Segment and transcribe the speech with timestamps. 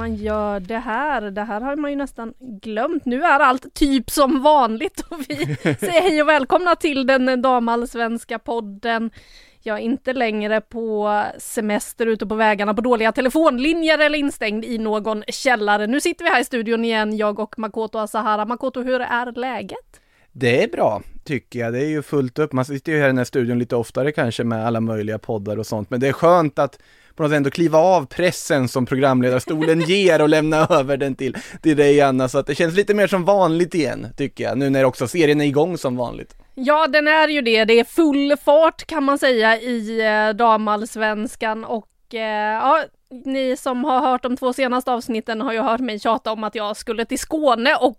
[0.00, 1.20] man gör det här.
[1.20, 3.04] Det här har man ju nästan glömt.
[3.04, 8.38] Nu är allt typ som vanligt och vi säger hej och välkomna till den damallsvenska
[8.38, 9.10] podden.
[9.62, 14.78] Jag är inte längre på semester ute på vägarna på dåliga telefonlinjer eller instängd i
[14.78, 15.86] någon källare.
[15.86, 18.44] Nu sitter vi här i studion igen, jag och Makoto Asahara.
[18.44, 20.00] Makoto, hur är läget?
[20.32, 21.72] Det är bra, tycker jag.
[21.72, 22.52] Det är ju fullt upp.
[22.52, 25.56] Man sitter ju här i den här studion lite oftare kanske med alla möjliga poddar
[25.56, 25.90] och sånt.
[25.90, 26.78] Men det är skönt att
[27.20, 31.36] på något sätt ändå kliva av pressen som programledarstolen ger och lämna över den till,
[31.62, 32.28] till dig Anna.
[32.28, 34.58] Så att det känns lite mer som vanligt igen, tycker jag.
[34.58, 36.34] Nu när också serien är igång som vanligt.
[36.54, 37.64] Ja, den är ju det.
[37.64, 42.84] Det är full fart kan man säga i eh, damallsvenskan och eh, ja,
[43.24, 46.54] ni som har hört de två senaste avsnitten har ju hört mig tjata om att
[46.54, 47.98] jag skulle till Skåne och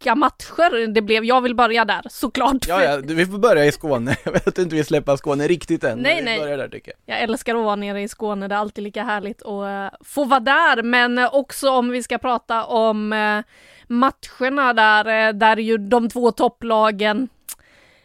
[0.00, 1.24] vilka matcher det blev.
[1.24, 2.68] Jag vill börja där, såklart.
[2.68, 4.16] Ja, ja, vi får börja i Skåne.
[4.24, 5.98] Jag vet inte vill släppa Skåne riktigt än.
[5.98, 6.56] Nej, vi nej.
[6.56, 7.16] där tycker jag.
[7.16, 10.24] Jag älskar att vara nere i Skåne, det är alltid lika härligt att eh, få
[10.24, 13.40] vara där, men också om vi ska prata om eh,
[13.88, 17.28] matcherna där, eh, där ju de två topplagen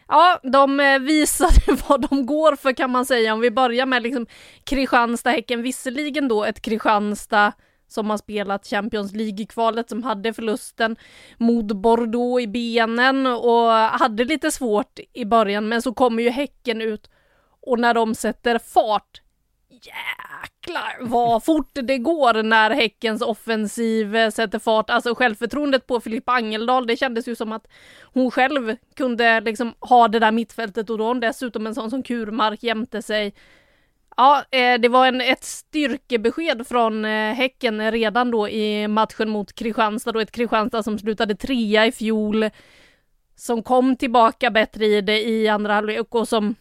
[0.08, 1.54] Ja, de visade
[1.88, 3.34] vad de går för kan man säga.
[3.34, 4.26] Om vi börjar med liksom
[4.64, 7.52] Kristianstad-Häcken, visserligen då ett Kristianstad
[7.88, 10.96] som har spelat Champions League-kvalet som hade förlusten
[11.38, 16.80] mot Bordeaux i benen och hade lite svårt i början, men så kommer ju Häcken
[16.80, 17.10] ut
[17.66, 19.20] och när de sätter fart,
[19.68, 24.90] jäklar vad fort det går när Häckens offensiv eh, sätter fart.
[24.90, 27.66] Alltså självförtroendet på Filippa Angeldal, det kändes ju som att
[28.02, 32.02] hon själv kunde liksom ha det där mittfältet och då hon dessutom en sån som
[32.02, 33.34] Kurmark jämte sig.
[34.16, 39.52] Ja, eh, det var en, ett styrkebesked från eh, Häcken redan då i matchen mot
[39.52, 42.50] Kristianstad, då ett Kristianstad som slutade trea i fjol,
[43.34, 46.54] som kom tillbaka bättre i det i andra halvlek och som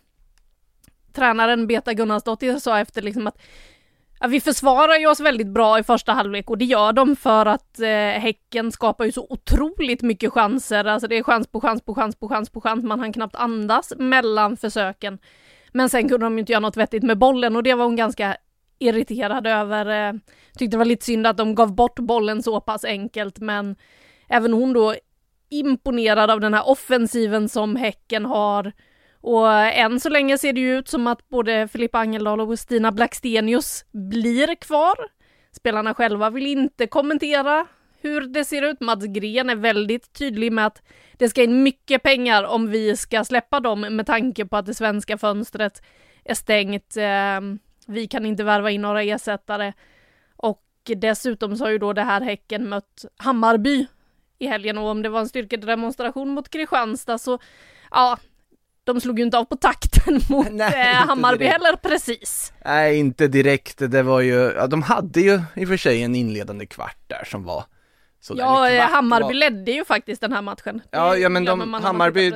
[1.13, 3.41] tränaren Beta Gunnarsdottir sa efter liksom att
[4.19, 7.45] ja, vi försvarar ju oss väldigt bra i första halvlek och det gör de för
[7.45, 7.87] att eh,
[8.21, 10.85] Häcken skapar ju så otroligt mycket chanser.
[10.85, 12.83] Alltså det är chans på chans på chans på chans på chans.
[12.83, 15.19] Man hann knappt andas mellan försöken.
[15.75, 17.95] Men sen kunde de ju inte göra något vettigt med bollen och det var hon
[17.95, 18.37] ganska
[18.79, 19.85] irriterad över.
[19.85, 20.13] Eh,
[20.57, 23.75] tyckte det var lite synd att de gav bort bollen så pass enkelt men
[24.29, 24.95] även hon då
[25.49, 28.71] imponerad av den här offensiven som Häcken har.
[29.21, 32.59] Och eh, än så länge ser det ju ut som att både Filippa Angeldal och
[32.59, 34.95] Stina Blackstenius blir kvar.
[35.51, 37.67] Spelarna själva vill inte kommentera
[38.01, 38.81] hur det ser ut.
[38.81, 40.81] Mats Gren är väldigt tydlig med att
[41.17, 44.73] det ska in mycket pengar om vi ska släppa dem med tanke på att det
[44.73, 45.81] svenska fönstret
[46.25, 46.97] är stängt.
[46.97, 47.41] Eh,
[47.87, 49.73] Vi kan inte värva in några ersättare.
[50.37, 50.61] Och
[50.95, 53.87] dessutom så har ju då det här Häcken mött Hammarby
[54.39, 57.39] i helgen och om det var en styrkedemonstration mot Kristianstad så
[57.91, 58.17] ja,
[58.83, 61.51] de slog ju inte av på takten mot Nej, eh, Hammarby direkt.
[61.53, 62.53] heller precis.
[62.65, 63.77] Nej, inte direkt.
[63.91, 67.23] Det var ju, ja, de hade ju i och för sig en inledande kvart där
[67.25, 67.63] som var.
[68.33, 70.81] Ja, eh, Hammarby ledde ju faktiskt den här matchen.
[70.91, 72.31] Ja, ja, men de- Hammarby-.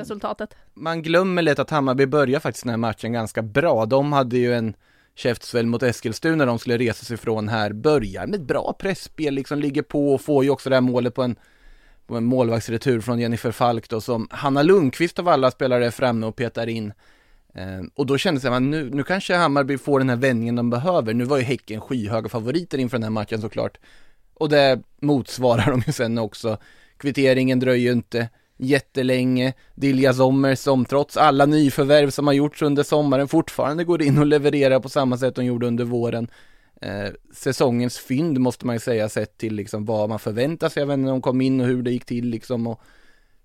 [0.74, 3.86] Man glömmer lätt att Hammarby börjar faktiskt den här matchen ganska bra.
[3.86, 4.74] De hade ju en
[5.14, 9.34] käftsväll mot Eskilstuna när de skulle resa sig ifrån här, börjar med ett bra pressspel,
[9.34, 11.36] liksom ligger på och får ju också det här målet på en,
[12.06, 16.26] på en målvaktsretur från Jennifer Falk då som Hanna Lundqvist av alla spelare är framme
[16.26, 16.92] och petar in.
[17.54, 20.70] Eh, och då kändes det, man, nu, nu kanske Hammarby får den här vändningen de
[20.70, 21.14] behöver.
[21.14, 23.78] Nu var ju Häcken skyhöga favoriter inför den här matchen såklart.
[24.40, 26.58] Och det motsvarar de ju sen också.
[26.96, 29.52] Kvitteringen dröjer ju inte jättelänge.
[29.74, 34.26] Dilja Sommer som trots alla nyförvärv som har gjorts under sommaren fortfarande går in och
[34.26, 36.30] levererar på samma sätt de gjorde under våren.
[36.80, 40.90] Eh, säsongens fynd måste man ju säga sett till liksom vad man förväntar sig av
[40.90, 42.80] henne när hon kom in och hur det gick till liksom och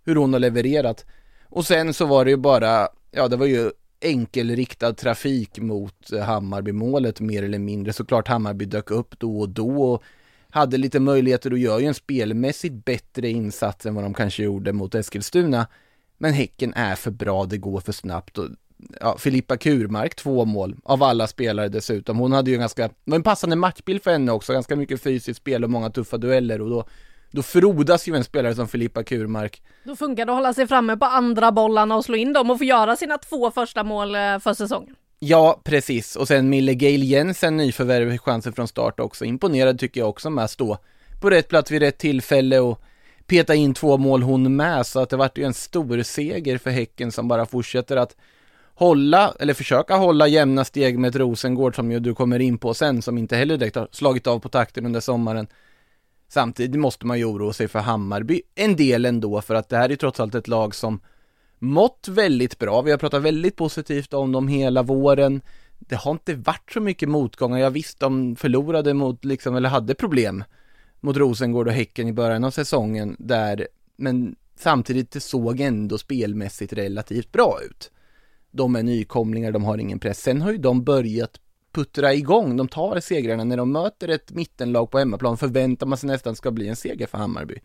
[0.06, 1.06] hur hon har levererat.
[1.44, 3.71] Och sen så var det ju bara, ja det var ju
[4.01, 7.94] enkelriktad trafik mot Hammarby-målet mer eller mindre.
[7.94, 10.03] Såklart Hammarby dök upp då och då och
[10.55, 14.73] hade lite möjligheter och gör ju en spelmässigt bättre insats än vad de kanske gjorde
[14.73, 15.67] mot Eskilstuna.
[16.17, 18.45] Men Häcken är för bra, det går för snabbt och
[18.99, 22.17] ja, Filippa Kurmark, två mål av alla spelare dessutom.
[22.17, 25.39] Hon hade ju ganska, det var en passande matchbild för henne också, ganska mycket fysiskt
[25.39, 26.85] spel och många tuffa dueller och då
[27.31, 29.61] då frodas ju en spelare som Filippa Kurmark.
[29.83, 32.57] Då funkar det att hålla sig framme på andra bollarna och slå in dem och
[32.57, 34.95] få göra sina två första mål eh, för säsongen.
[35.19, 36.15] Ja, precis.
[36.15, 39.25] Och sen Mille Gail Jensen, nyförvärv, chansen från start också.
[39.25, 40.77] Imponerad tycker jag också med att stå
[41.21, 42.81] på rätt plats vid rätt tillfälle och
[43.27, 44.85] peta in två mål hon med.
[44.85, 48.15] Så att det vart ju en stor seger för Häcken som bara fortsätter att
[48.73, 52.73] hålla, eller försöka hålla jämna steg med ett Rosengård som ju du kommer in på
[52.73, 55.47] sen, som inte heller direkt har slagit av på takten under sommaren.
[56.29, 59.91] Samtidigt måste man ju oroa sig för Hammarby en del ändå, för att det här
[59.91, 61.00] är trots allt ett lag som
[61.59, 62.81] mått väldigt bra.
[62.81, 65.41] Vi har pratat väldigt positivt om dem hela våren.
[65.79, 67.57] Det har inte varit så mycket motgångar.
[67.57, 70.43] Jag visst, de förlorade mot, liksom, eller hade problem
[70.99, 76.73] mot Rosengård och Häcken i början av säsongen där, men samtidigt det såg ändå spelmässigt
[76.73, 77.91] relativt bra ut.
[78.51, 80.21] De är nykomlingar, de har ingen press.
[80.21, 81.39] Sen har ju de börjat
[81.71, 86.07] puttra igång, de tar segrarna när de möter ett mittenlag på hemmaplan förväntar man sig
[86.07, 87.59] nästan ska bli en seger för Hammarby.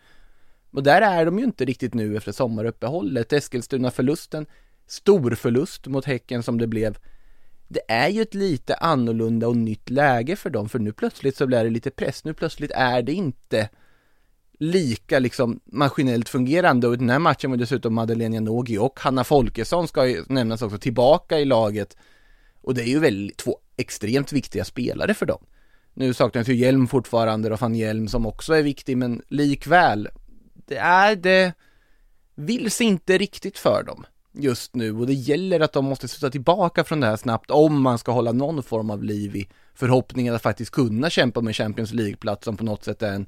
[0.70, 3.32] Och där är de ju inte riktigt nu efter sommaruppehållet.
[3.32, 4.46] Eskilstuna-förlusten,
[4.86, 6.98] stor förlust mot Häcken som det blev.
[7.68, 11.46] Det är ju ett lite annorlunda och nytt läge för dem, för nu plötsligt så
[11.46, 12.24] blir det lite press.
[12.24, 13.68] Nu plötsligt är det inte
[14.58, 19.24] lika liksom maskinellt fungerande och i den här matchen var dessutom Madeleine Janogy och Hanna
[19.24, 21.96] Folkesson ska ju nämnas också tillbaka i laget.
[22.62, 25.44] Och det är ju väl två extremt viktiga spelare för dem.
[25.94, 30.08] Nu saknas ju Hjelm fortfarande och van Hjelm som också är viktig, men likväl,
[30.70, 31.52] det är det,
[32.34, 36.30] vill sig inte riktigt för dem just nu och det gäller att de måste sluta
[36.30, 40.34] tillbaka från det här snabbt om man ska hålla någon form av liv i förhoppningen
[40.34, 43.26] att faktiskt kunna kämpa med Champions League-plats som på något sätt är en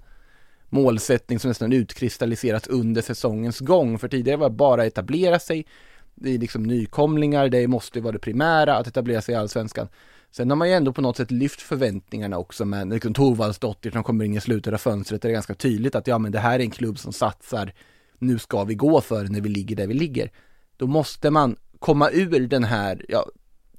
[0.69, 3.99] målsättning som nästan utkristalliserats under säsongens gång.
[3.99, 5.67] För tidigare var det bara etablera sig,
[6.15, 9.89] det är liksom nykomlingar, det måste vara det primära att etablera sig i allsvenskan.
[10.33, 14.05] Sen har man ju ändå på något sätt lyft förväntningarna också med liksom Torvaldsdottir som
[14.05, 15.23] kommer in i slutet av fönstret.
[15.23, 17.73] där Det är ganska tydligt att ja, men det här är en klubb som satsar.
[18.19, 20.31] Nu ska vi gå för när vi ligger där vi ligger.
[20.77, 23.27] Då måste man komma ur den här, ja,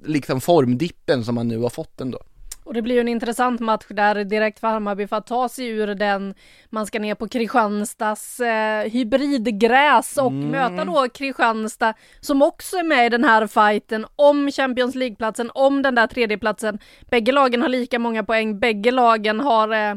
[0.05, 2.19] liksom formdippen som man nu har fått ändå.
[2.63, 5.67] Och det blir ju en intressant match där direkt för Hammarby för att ta sig
[5.67, 6.33] ur den.
[6.69, 10.49] Man ska ner på Kristianstads eh, hybridgräs och mm.
[10.49, 15.81] möta då Kristianstad som också är med i den här fighten om Champions League-platsen, om
[15.81, 16.79] den där tredjeplatsen.
[17.09, 19.95] Bägge lagen har lika många poäng, bägge lagen har eh,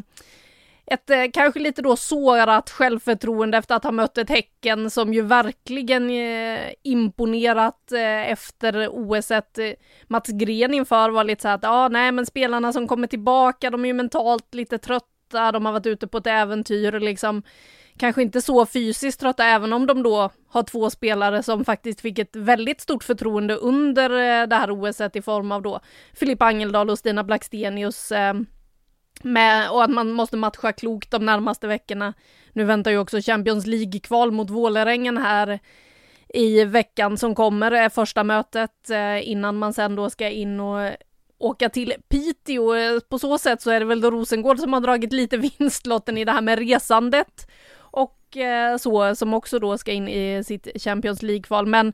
[0.86, 5.22] ett eh, kanske lite då sårat självförtroende efter att ha mött ett Häcken som ju
[5.22, 9.30] verkligen eh, imponerat eh, efter OS.
[9.30, 9.42] Eh,
[10.06, 13.70] Mats Gren inför var lite så att ja, ah, nej, men spelarna som kommer tillbaka,
[13.70, 17.42] de är ju mentalt lite trötta, de har varit ute på ett äventyr liksom.
[17.98, 22.18] Kanske inte så fysiskt trötta, även om de då har två spelare som faktiskt fick
[22.18, 25.80] ett väldigt stort förtroende under eh, det här OS i form av då
[26.14, 28.34] Filippa Angeldal och Stina Blackstenius eh,
[29.22, 32.14] med, och att man måste matcha klokt de närmaste veckorna.
[32.52, 35.58] Nu väntar ju också Champions League-kval mot Vålerengen här
[36.28, 40.90] i veckan som kommer, är första mötet eh, innan man sen då ska in och
[41.38, 43.00] åka till Piteå.
[43.08, 46.24] På så sätt så är det väl då Rosengård som har dragit lite vinstlotten i
[46.24, 51.22] det här med resandet och eh, så som också då ska in i sitt Champions
[51.22, 51.66] League-kval.
[51.66, 51.92] Men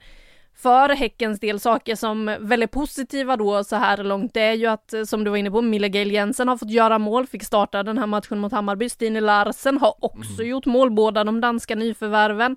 [0.55, 4.95] för Häckens del, saker som väldigt positiva då så här långt, det är ju att
[5.07, 7.99] som du var inne på, Mille Gail Jensen har fått göra mål, fick starta den
[7.99, 8.89] här matchen mot Hammarby.
[8.89, 10.51] Stine Larsen har också mm.
[10.51, 12.57] gjort mål, båda de danska nyförvärven.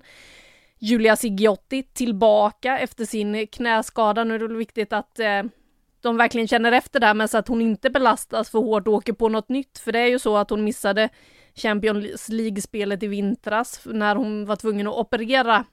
[0.78, 4.24] Julia Sigiotti tillbaka efter sin knäskada.
[4.24, 5.42] Nu är det väl viktigt att eh,
[6.00, 9.12] de verkligen känner efter där men så att hon inte belastas för hårt och åker
[9.12, 9.78] på något nytt.
[9.78, 11.08] För det är ju så att hon missade
[11.54, 15.64] Champions League-spelet i vintras när hon var tvungen att operera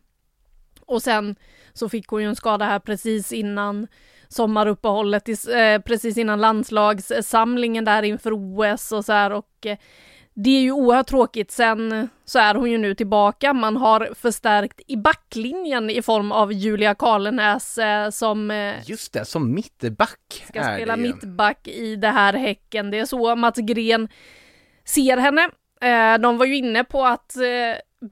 [0.88, 1.36] och sen
[1.74, 3.88] så fick hon ju en skada här precis innan
[4.34, 9.78] sommaruppehållet, eh, precis innan landslagssamlingen där inför OS och så här och eh,
[10.36, 11.52] det är ju oerhört tråkigt.
[11.52, 13.54] Sen så är hon ju nu tillbaka.
[13.54, 18.72] Man har förstärkt i backlinjen i form av Julia Karlenäs eh, som...
[18.86, 20.44] Just det, som mittback.
[20.48, 22.92] Ska spela mittback i det här Häcken.
[22.92, 24.08] Det är så Mats Gren
[24.86, 25.50] ser henne.
[26.20, 27.36] De var ju inne på att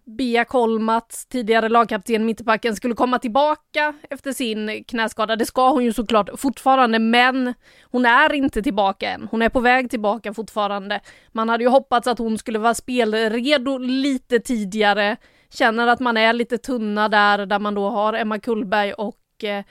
[0.06, 5.36] Bea Kolmats, tidigare lagkapten mittbacken, skulle komma tillbaka efter sin knäskada.
[5.36, 9.28] Det ska hon ju såklart fortfarande, men hon är inte tillbaka än.
[9.32, 11.00] Hon är på väg tillbaka fortfarande.
[11.32, 15.18] Man hade ju hoppats att hon skulle vara spelredo lite tidigare.
[15.50, 19.64] Känner att man är lite tunna där, där man då har Emma Kullberg och eh,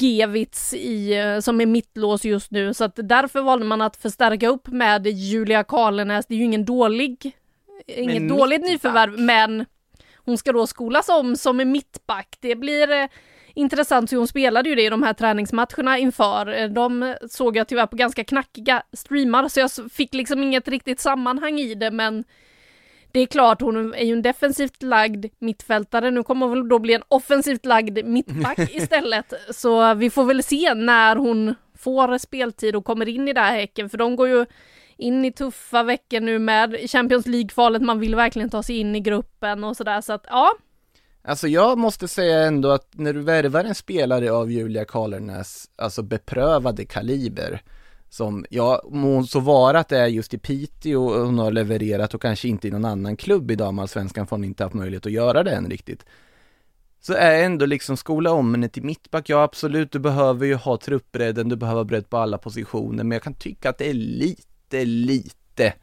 [0.00, 4.48] Gevits i, eh, som är mittlås just nu, så att därför valde man att förstärka
[4.48, 6.26] upp med Julia Karlenäs.
[6.26, 7.32] Det är ju ingen dålig
[7.86, 9.66] inget men dåligt nyförvärv, men
[10.16, 12.36] hon ska då skolas om som mittback.
[12.40, 13.06] Det blir eh,
[13.54, 16.58] intressant hur hon spelade ju det i de här träningsmatcherna inför.
[16.58, 21.00] Eh, de såg jag tyvärr på ganska knackiga streamar så jag fick liksom inget riktigt
[21.00, 22.24] sammanhang i det men
[23.12, 26.10] det är klart, hon är ju en defensivt lagd mittfältare.
[26.10, 29.32] Nu kommer hon väl då bli en offensivt lagd mittback istället.
[29.50, 33.52] Så vi får väl se när hon får speltid och kommer in i det här
[33.52, 34.46] Häcken, för de går ju
[35.00, 37.82] in i tuffa veckor nu med Champions League-kvalet.
[37.82, 40.50] Man vill verkligen ta sig in i gruppen och sådär, så att ja.
[41.22, 46.02] Alltså jag måste säga ändå att när du värvar en spelare av Julia Karlernäs, alltså
[46.02, 47.62] beprövade kaliber,
[48.08, 52.14] som, ja, må så vara att det är just i Piteå och hon har levererat
[52.14, 55.12] och kanske inte i någon annan klubb i damallsvenskan för hon inte haft möjlighet att
[55.12, 56.04] göra det än riktigt.
[57.00, 60.76] Så är ändå liksom skola om henne till mittback, ja absolut, du behöver ju ha
[60.76, 64.42] truppbredden, du behöver bredd på alla positioner, men jag kan tycka att det är lite,
[64.72, 65.74] lite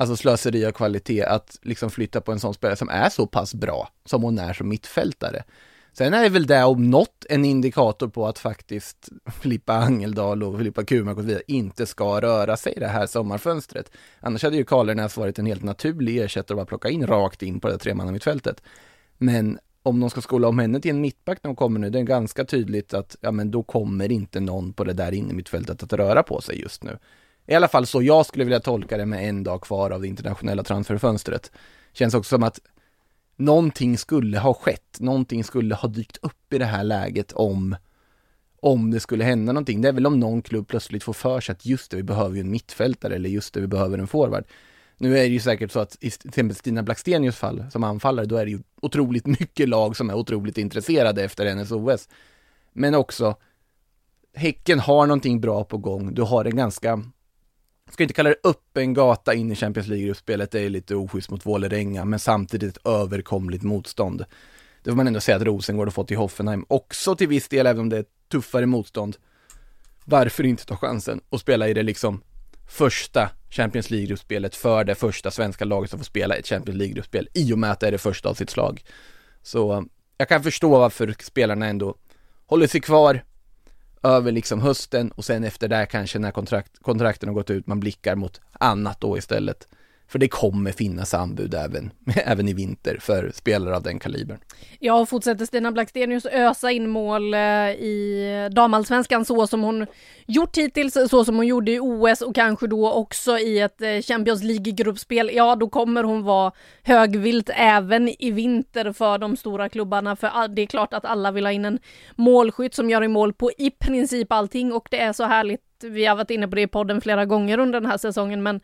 [0.00, 3.54] Alltså slöseri av kvalitet att liksom flytta på en sån spelare som är så pass
[3.54, 5.44] bra som hon är som mittfältare.
[5.92, 9.08] Sen är det väl det om något en indikator på att faktiskt
[9.40, 13.06] Filippa Angeldal och Filippa Kurmark och så vidare inte ska röra sig i det här
[13.06, 13.90] sommarfönstret.
[14.20, 17.60] Annars hade ju Karlernäs varit en helt naturlig ersättare att bara plocka in rakt in
[17.60, 18.62] på det tremannamittfältet.
[19.16, 21.98] Men om de ska skola om henne till en mittback när hon kommer nu, det
[21.98, 25.92] är ganska tydligt att ja men då kommer inte någon på det där innermittfältet att
[25.92, 26.98] röra på sig just nu.
[27.48, 30.08] I alla fall så jag skulle vilja tolka det med en dag kvar av det
[30.08, 31.52] internationella transferfönstret.
[31.92, 32.60] Känns också som att
[33.36, 37.76] någonting skulle ha skett, någonting skulle ha dykt upp i det här läget om
[38.60, 39.80] om det skulle hända någonting.
[39.80, 42.34] Det är väl om någon klubb plötsligt får för sig att just det, vi behöver
[42.34, 44.44] ju en mittfältare eller just det, vi behöver en forward.
[44.98, 48.26] Nu är det ju säkert så att i till exempel Stina Blackstenius fall som anfallare,
[48.26, 52.08] då är det ju otroligt mycket lag som är otroligt intresserade efter hennes OS.
[52.72, 53.36] Men också,
[54.34, 56.14] Häcken har någonting bra på gång.
[56.14, 57.02] Du har en ganska
[57.92, 61.46] ska inte kalla det öppen gata in i Champions League-gruppspelet, det är lite oschysst mot
[61.46, 64.24] Vålerenga, men samtidigt ett överkomligt motstånd.
[64.82, 67.66] Det får man ändå säga att Rosengård har fått i Hoffenheim, också till viss del,
[67.66, 69.16] även om det är tuffare motstånd.
[70.04, 72.22] Varför inte ta chansen och spela i det liksom
[72.68, 77.52] första Champions League-gruppspelet för det första svenska laget som får spela ett Champions League-gruppspel i
[77.52, 78.84] och med att det är det första av sitt slag.
[79.42, 79.86] Så
[80.18, 81.94] jag kan förstå varför spelarna ändå
[82.46, 83.24] håller sig kvar,
[84.02, 87.80] över liksom hösten och sen efter det kanske när kontrakt, kontrakten har gått ut, man
[87.80, 89.68] blickar mot annat då istället.
[90.08, 91.90] För det kommer finnas anbud även,
[92.24, 94.38] även i vinter för spelare av den kalibern.
[94.78, 99.86] Ja, och fortsätter Stina Blackstenius ösa in mål eh, i damallsvenskan så som hon
[100.26, 104.00] gjort hittills, så som hon gjorde i OS och kanske då också i ett eh,
[104.02, 110.16] Champions League-gruppspel, ja då kommer hon vara högvilt även i vinter för de stora klubbarna.
[110.16, 111.78] För det är klart att alla vill ha in en
[112.16, 115.60] målskytt som gör i mål på i princip allting och det är så härligt.
[115.82, 118.60] Vi har varit inne på det i podden flera gånger under den här säsongen, men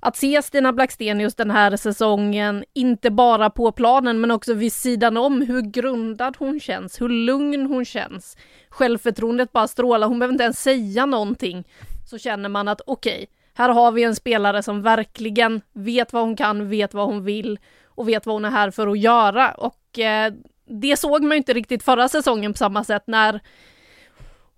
[0.00, 5.16] att se Stina Blackstenius den här säsongen, inte bara på planen men också vid sidan
[5.16, 8.36] om, hur grundad hon känns, hur lugn hon känns.
[8.68, 11.64] Självförtroendet bara strålar, hon behöver inte ens säga någonting.
[12.06, 16.22] Så känner man att okej, okay, här har vi en spelare som verkligen vet vad
[16.22, 19.50] hon kan, vet vad hon vill och vet vad hon är här för att göra.
[19.50, 20.32] Och eh,
[20.66, 23.40] det såg man ju inte riktigt förra säsongen på samma sätt när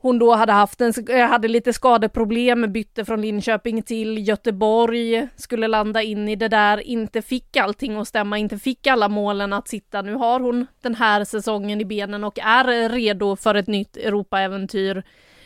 [0.03, 5.69] hon då hade haft en, eh, hade lite skadeproblem, bytte från Linköping till Göteborg, skulle
[5.69, 9.69] landa in i det där, inte fick allting att stämma, inte fick alla målen att
[9.69, 10.03] sitta.
[10.03, 14.97] Nu har hon den här säsongen i benen och är redo för ett nytt Europaäventyr.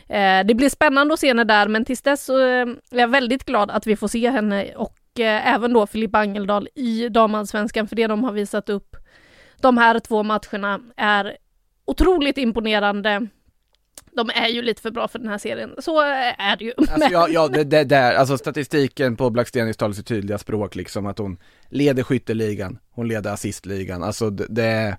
[0.09, 3.07] Eh, det blir spännande att se henne där, men tills dess så eh, är jag
[3.07, 7.87] väldigt glad att vi får se henne och eh, även då Filippa Angeldal i damallsvenskan,
[7.87, 8.95] för det de har visat upp
[9.61, 11.37] de här två matcherna är
[11.85, 13.27] otroligt imponerande
[14.11, 16.01] de är ju lite för bra för den här serien, så
[16.37, 16.73] är det ju.
[16.77, 21.05] Alltså, ja, ja det, det där, alltså statistiken på Blackstenius talar sitt tydliga språk liksom,
[21.05, 21.37] att hon
[21.69, 24.97] leder skytteligan, hon leder assistligan, alltså det, det,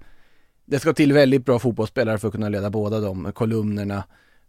[0.64, 4.04] det ska till väldigt bra fotbollsspelare för att kunna leda båda de kolumnerna.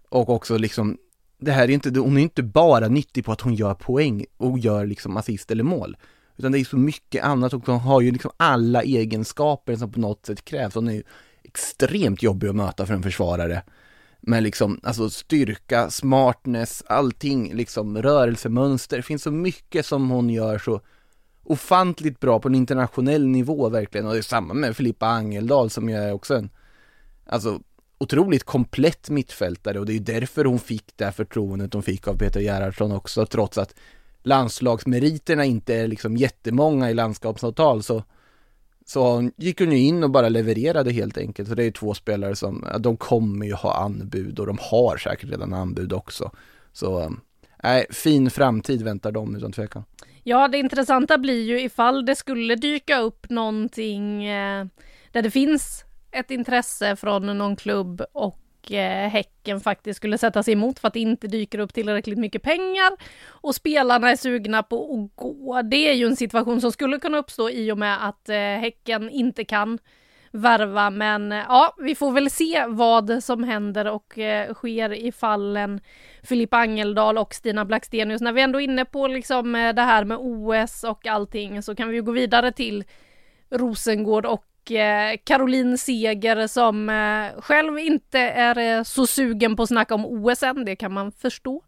[0.10, 0.98] Och också liksom,
[1.40, 4.60] det här är inte, hon är inte bara nyttig på att hon gör poäng och
[4.60, 5.98] gör liksom assist eller mål.
[6.38, 10.00] Utan det är så mycket annat och hon har ju liksom alla egenskaper som på
[10.00, 10.76] något sätt krävs.
[10.76, 11.04] Hon är ju
[11.44, 13.64] extremt jobbig att möta för en försvarare
[14.30, 18.98] med liksom, alltså styrka, smartness, allting, liksom rörelsemönster.
[18.98, 20.82] Det finns så mycket som hon gör så
[21.44, 24.08] ofantligt bra på en internationell nivå verkligen.
[24.08, 26.50] Och det är samma med Filippa Angeldal som ju är också en,
[27.26, 27.60] alltså
[27.98, 32.08] otroligt komplett mittfältare och det är ju därför hon fick det här förtroendet hon fick
[32.08, 33.76] av Peter Gerhardsson också, trots att
[34.24, 38.04] landslagsmeriterna inte är liksom jättemånga i landskapsavtal så
[38.90, 41.50] så gick hon ju in och bara levererade helt enkelt.
[41.50, 44.98] Så det är ju två spelare som, de kommer ju ha anbud och de har
[44.98, 46.32] säkert redan anbud också.
[46.74, 47.22] Så um,
[47.64, 49.84] nej, fin framtid väntar dem utan tvekan.
[50.24, 54.66] Ja, det intressanta blir ju ifall det skulle dyka upp någonting eh,
[55.12, 58.40] där det finns ett intresse från någon klubb och
[59.12, 62.92] Häcken faktiskt skulle sätta sig emot för att det inte dyker upp tillräckligt mycket pengar
[63.28, 65.62] och spelarna är sugna på att gå.
[65.62, 69.10] Det är ju en situation som skulle kunna uppstå i och med att eh, Häcken
[69.10, 69.80] inte kan
[70.32, 75.12] värva, men eh, ja, vi får väl se vad som händer och eh, sker i
[75.12, 75.82] fallen
[76.24, 78.22] Filippa Angeldal och Stina Blackstenius.
[78.22, 81.76] När vi ändå är inne på liksom eh, det här med OS och allting så
[81.76, 82.84] kan vi ju gå vidare till
[83.50, 84.46] Rosengård och
[85.24, 90.44] Caroline Seger som eh, själv inte är eh, så sugen på att snacka om OS
[90.44, 91.64] än, det kan man förstå.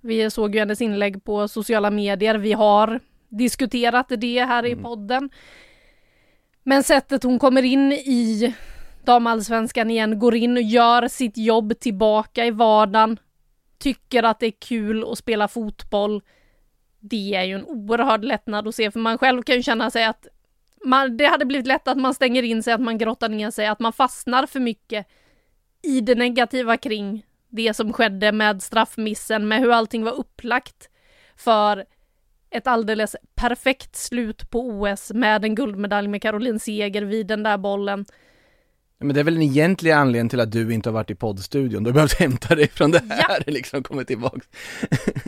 [0.00, 5.30] Vi såg ju hennes inlägg på sociala medier, vi har diskuterat det här i podden.
[6.62, 8.54] Men sättet hon kommer in i
[9.04, 13.18] damallsvenskan igen, går in och gör sitt jobb tillbaka i vardagen,
[13.78, 16.22] tycker att det är kul att spela fotboll.
[17.00, 20.04] Det är ju en oerhörd lättnad att se, för man själv kan ju känna sig
[20.04, 20.26] att
[20.84, 23.66] man, det hade blivit lätt att man stänger in sig, att man grottar ner sig,
[23.66, 25.06] att man fastnar för mycket
[25.82, 30.88] i det negativa kring det som skedde med straffmissen, med hur allting var upplagt
[31.36, 31.84] för
[32.50, 37.58] ett alldeles perfekt slut på OS med en guldmedalj med Caroline Seger vid den där
[37.58, 38.04] bollen.
[39.02, 41.82] Men det är väl den egentliga anledningen till att du inte har varit i poddstudion,
[41.84, 43.52] du har behövt hämta dig från det här, ja.
[43.52, 44.46] liksom kommit tillbaks.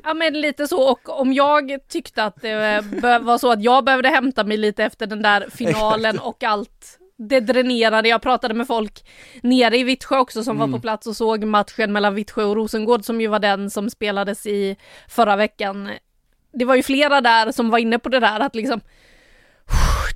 [0.05, 2.85] ja men lite så, och om jag tyckte att det
[3.23, 7.41] var så att jag behövde hämta mig lite efter den där finalen och allt det
[7.41, 9.05] dränerade, jag pratade med folk
[9.43, 10.71] nere i Vittsjö också som mm.
[10.71, 13.91] var på plats och såg matchen mellan Vittsjö och Rosengård som ju var den som
[13.91, 14.77] spelades i
[15.09, 15.91] förra veckan
[16.53, 18.81] det var ju flera där som var inne på det där att liksom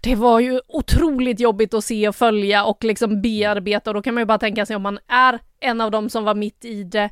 [0.08, 4.14] det var ju otroligt jobbigt att se och följa och liksom bearbeta och då kan
[4.14, 6.82] man ju bara tänka sig om man är en av dem som var mitt i
[6.84, 7.10] det.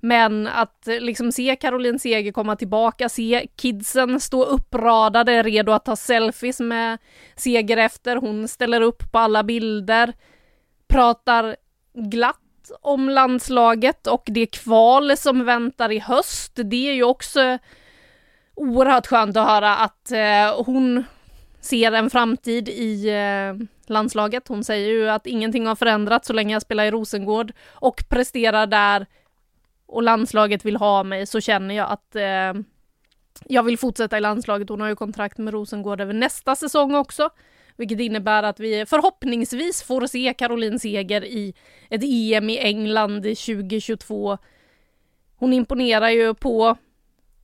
[0.00, 5.84] Men att eh, liksom se Caroline Seger komma tillbaka, se kidsen stå uppradade, redo att
[5.84, 6.98] ta selfies med
[7.36, 10.12] Seger efter, hon ställer upp på alla bilder,
[10.86, 11.56] pratar
[11.94, 16.52] glatt om landslaget och det kval som väntar i höst.
[16.64, 17.58] Det är ju också
[18.54, 21.04] oerhört skönt att höra att eh, hon
[21.60, 24.48] ser en framtid i eh, landslaget.
[24.48, 28.66] Hon säger ju att ingenting har förändrats så länge jag spelar i Rosengård och presterar
[28.66, 29.06] där
[29.86, 32.62] och landslaget vill ha mig så känner jag att eh,
[33.44, 34.68] jag vill fortsätta i landslaget.
[34.68, 37.30] Hon har ju kontrakt med Rosengård över nästa säsong också,
[37.76, 41.54] vilket innebär att vi förhoppningsvis får se Caroline Seger i
[41.90, 44.38] ett EM i England 2022.
[45.36, 46.76] Hon imponerar ju på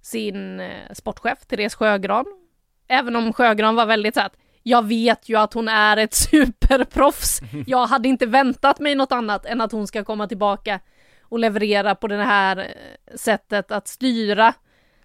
[0.03, 2.44] sin eh, sportchef Therese Sjögran.
[2.89, 7.41] Även om Sjögran var väldigt så att jag vet ju att hon är ett superproffs.
[7.67, 10.81] Jag hade inte väntat mig något annat än att hon ska komma tillbaka
[11.23, 14.55] och leverera på det här eh, sättet att styra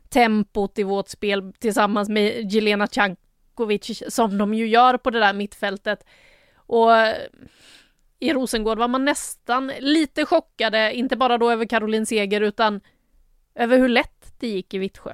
[0.09, 5.33] tempot i vårt spel tillsammans med Jelena Cankovic som de ju gör på det där
[5.33, 6.05] mittfältet.
[6.55, 7.17] Och eh,
[8.19, 12.81] i Rosengård var man nästan lite chockade, inte bara då över Caroline Seger utan
[13.55, 15.13] över hur lätt det gick i Vittsjö.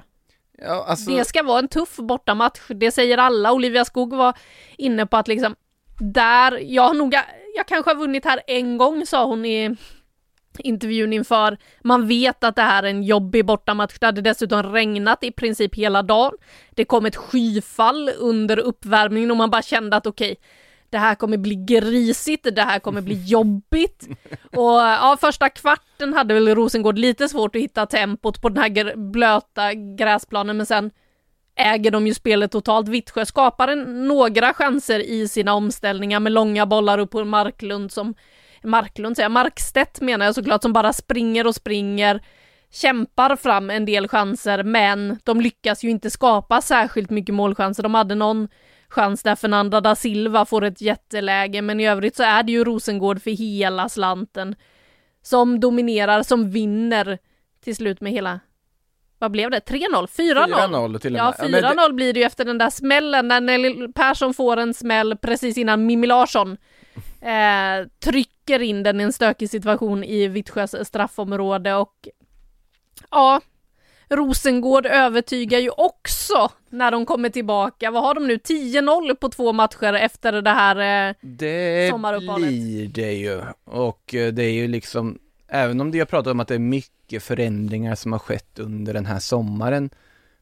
[0.58, 1.10] Ja, alltså...
[1.10, 3.52] Det ska vara en tuff bortamatch, det säger alla.
[3.52, 4.38] Olivia Skog var
[4.78, 5.56] inne på att liksom,
[5.98, 7.14] där, jag har nog,
[7.56, 9.76] jag kanske har vunnit här en gång sa hon i
[10.58, 11.58] intervjun inför.
[11.80, 13.98] Man vet att det här är en jobbig bortamatch.
[13.98, 16.32] Det hade dessutom regnat i princip hela dagen.
[16.70, 20.42] Det kom ett skyfall under uppvärmningen och man bara kände att okej, okay,
[20.90, 24.08] det här kommer bli grisigt, det här kommer bli jobbigt.
[24.56, 28.96] Och ja, första kvarten hade väl Rosengård lite svårt att hitta tempot på den här
[28.96, 30.90] blöta gräsplanen, men sen
[31.56, 32.88] äger de ju spelet totalt.
[32.88, 38.14] Vittsjö skapar några chanser i sina omställningar med långa bollar upp på Marklund som
[38.62, 42.22] Marklund säger Markstedt menar jag såklart, som bara springer och springer,
[42.72, 47.82] kämpar fram en del chanser, men de lyckas ju inte skapa särskilt mycket målchanser.
[47.82, 48.48] De hade någon
[48.88, 52.64] chans där Fernanda da Silva får ett jätteläge, men i övrigt så är det ju
[52.64, 54.54] Rosengård för hela slanten.
[55.22, 57.18] Som dominerar, som vinner
[57.64, 58.40] till slut med hela
[59.18, 59.60] vad blev det?
[59.60, 60.06] 3-0?
[60.06, 60.08] 4-0?
[60.08, 61.20] 4-0 till och med.
[61.20, 61.94] Ja, 4-0 ja, det...
[61.94, 65.86] blir det ju efter den där smällen när Nelly Persson får en smäll precis innan
[65.86, 66.56] Mimmi Larsson
[67.20, 72.08] eh, trycker in den i en stökig situation i Vittsjös straffområde och
[73.10, 73.40] ja,
[74.08, 77.90] Rosengård övertygar ju också när de kommer tillbaka.
[77.90, 78.36] Vad har de nu?
[78.36, 82.48] 10-0 på två matcher efter det här eh, det sommaruppehållet.
[82.48, 83.42] Det blir det ju.
[83.64, 86.58] Och eh, det är ju liksom, även om det jag pratar om att det är
[86.58, 89.90] mycket förändringar som har skett under den här sommaren,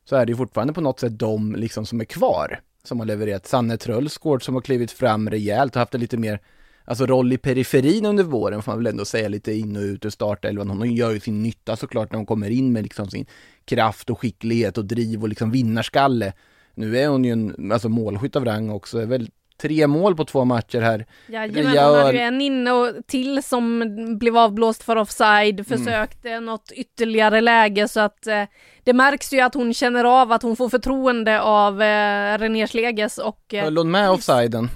[0.05, 3.07] så är det ju fortfarande på något sätt de liksom som är kvar, som har
[3.07, 3.47] levererat.
[3.47, 6.41] Sanne Trölsgård som har klivit fram rejält och haft en lite mer
[6.85, 10.05] alltså roll i periferin under våren får man väl ändå säga lite in och ut
[10.05, 10.71] ur startelvan.
[10.71, 13.27] Hon gör ju sin nytta såklart när hon kommer in med liksom sin
[13.65, 16.33] kraft och skicklighet och driv och liksom vinnarskalle.
[16.75, 20.25] Nu är hon ju en alltså målskytt av rang också, är väl tre mål på
[20.25, 21.07] två matcher här.
[21.27, 23.83] Jajamän, hon hade ju en inne och till som
[24.19, 25.65] blev avblåst för offside, Mm.
[25.65, 26.45] försökte mm.
[26.45, 28.43] något ytterligare läge så att eh,
[28.85, 33.19] det märks ju att hon känner av att hon får förtroende av eh, René Schleges
[33.19, 33.55] och...
[33.55, 34.69] Eh, Höll hon med offsiden?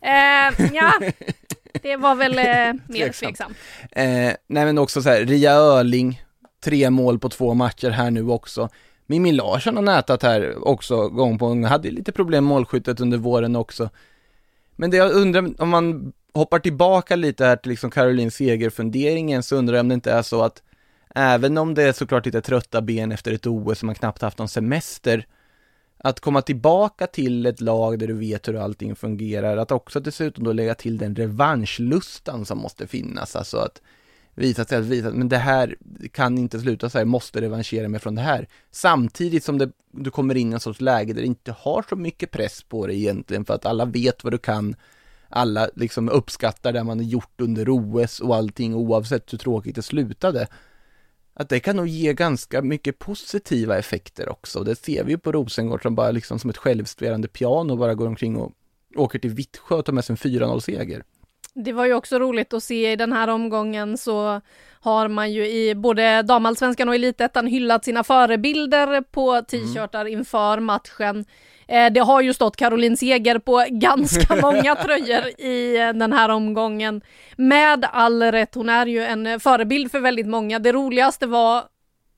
[0.00, 0.92] Eh, ja,
[1.82, 3.56] det var väl eh, mer Tveksamt.
[3.90, 6.22] Eh, nej men också så här, Ria Öling,
[6.64, 8.68] tre mål på två matcher här nu också.
[9.06, 13.18] Mimmi Larsson har nätat här också gång på gång, hade lite problem med målskyttet under
[13.18, 13.90] våren också.
[14.76, 19.56] Men det jag undrar, om man hoppar tillbaka lite här till liksom Caroline Seger-funderingen så
[19.56, 20.62] undrar jag om det inte är så att
[21.14, 24.38] även om det är såklart lite trötta ben efter ett OS som man knappt haft
[24.38, 25.26] någon semester,
[25.98, 30.44] att komma tillbaka till ett lag där du vet hur allting fungerar, att också dessutom
[30.44, 33.80] då lägga till den revanschlustan som måste finnas, alltså att
[34.34, 35.76] visa sig att visa, men det här
[36.12, 38.48] kan inte sluta så här, jag måste revanschera mig från det här.
[38.70, 41.96] Samtidigt som det, du kommer in i en sorts läge där du inte har så
[41.96, 44.74] mycket press på dig egentligen, för att alla vet vad du kan,
[45.28, 49.82] alla liksom uppskattar det man har gjort under OS och allting oavsett hur tråkigt det
[49.82, 50.46] slutade.
[51.40, 54.64] Att det kan nog ge ganska mycket positiva effekter också.
[54.64, 58.06] Det ser vi ju på Rosengård som bara liksom som ett självspelande piano bara går
[58.06, 58.52] omkring och
[58.96, 61.02] åker till Vittsjö och tar med sig en 4-0-seger.
[61.64, 64.40] Det var ju också roligt att se i den här omgången så
[64.80, 71.24] har man ju i både damallsvenskan och elitettan hyllat sina förebilder på t-shirtar inför matchen.
[71.68, 76.28] Eh, Det har ju stått Caroline Seger på ganska många tröjor i eh, den här
[76.28, 77.00] omgången.
[77.36, 80.58] Med all rätt, hon är ju en förebild för väldigt många.
[80.58, 81.62] Det roligaste var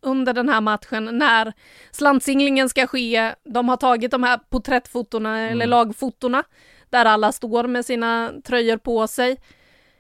[0.03, 1.53] under den här matchen när
[1.91, 3.35] slantsinglingen ska ske.
[3.45, 6.45] De har tagit de här porträttfotona eller lagfotona
[6.91, 9.37] där alla står med sina tröjor på sig.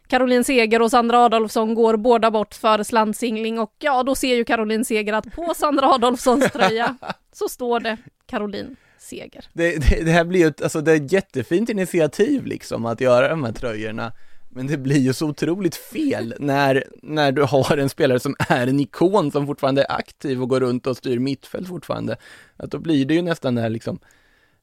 [0.06, 4.44] Caroline Seger och Sandra Adolfsson går båda bort för slantsingling och ja, då ser ju
[4.44, 6.96] Caroline Seger att på Sandra Adolfssons tröja
[7.32, 9.44] så står det Caroline Seger.
[9.52, 13.00] Det, det, det här blir ju ett, alltså det är ett jättefint initiativ liksom att
[13.00, 14.12] göra de här tröjorna.
[14.52, 18.66] Men det blir ju så otroligt fel när, när du har en spelare som är
[18.66, 22.16] en ikon som fortfarande är aktiv och går runt och styr mittfält fortfarande.
[22.56, 23.98] Att då blir det ju nästan det här liksom,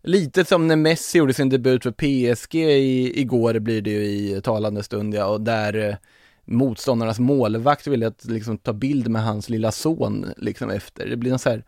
[0.07, 4.41] lite som när Messi gjorde sin debut för PSG i, igår blir det ju i
[4.43, 5.95] talande stund ja, och där eh,
[6.45, 11.05] motståndarnas målvakt ville att liksom ta bild med hans lilla son liksom efter.
[11.05, 11.63] Det blir en så här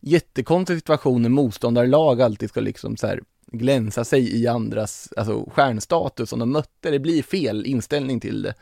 [0.00, 3.20] jättekonstig situation när motståndarlag alltid ska liksom så här
[3.52, 6.90] glänsa sig i andras, alltså stjärnstatus som de mötte.
[6.90, 8.54] Det blir fel inställning till det.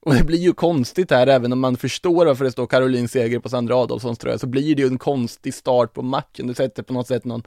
[0.00, 3.38] Och det blir ju konstigt här, även om man förstår varför det står Caroline Seger
[3.38, 6.46] på Sandra Adolfssons tröja, så blir det ju en konstig start på matchen.
[6.46, 7.42] Du sätter på något sätt någon,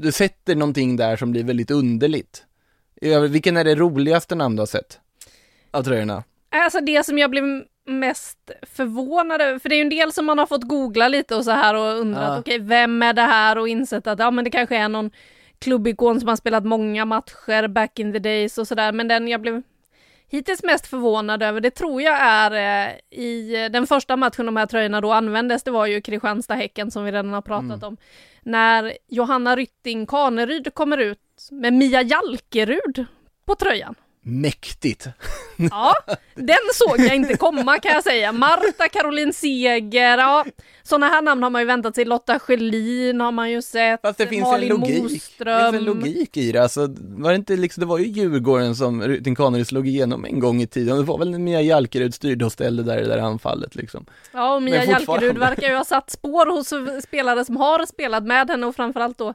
[0.00, 2.44] du sätter någonting där som blir väldigt underligt.
[3.30, 5.00] Vilken är det roligaste namn du har sett?
[5.70, 6.24] Av tröjorna?
[6.50, 7.44] Alltså det som jag blev
[7.86, 11.34] mest förvånad över, för det är ju en del som man har fått googla lite
[11.36, 12.38] och så här och undrat Ja.
[12.40, 15.10] okej vem är det här och insett att ja men det kanske är någon
[15.58, 19.40] klubbikon som har spelat många matcher back in the days och sådär men den jag
[19.40, 19.62] blev
[20.28, 24.66] hittills mest förvånad över det tror jag är eh, i den första matchen de här
[24.66, 27.96] tröjorna då användes det var ju Kristianstad-Häcken som vi redan har pratat om.
[28.42, 33.06] När Johanna Rytting Kaneryd kommer ut med Mia Jalkerud
[33.46, 33.94] på tröjan.
[34.22, 35.06] Mäktigt!
[35.70, 35.94] Ja,
[36.34, 38.32] den såg jag inte komma kan jag säga.
[38.32, 40.44] Marta Caroline Seger, ja.
[40.82, 42.04] Sådana här namn har man ju väntat sig.
[42.04, 44.00] Lotta Schelin har man ju sett.
[44.02, 45.22] Fast det finns Malin en logik.
[45.38, 46.62] Det finns en logik i det.
[46.62, 50.40] Alltså, var det inte liksom, det var ju Djurgården som Rutin Kaneryd slog igenom en
[50.40, 50.96] gång i tiden.
[50.96, 54.06] Det var väl när Mia Jalkerud styrde och ställde där i det där anfallet liksom.
[54.32, 54.84] Ja, och Mia.
[54.84, 56.72] Jalkerud verkar ju ha satt spår hos
[57.04, 59.34] spelare som har spelat med henne och framförallt då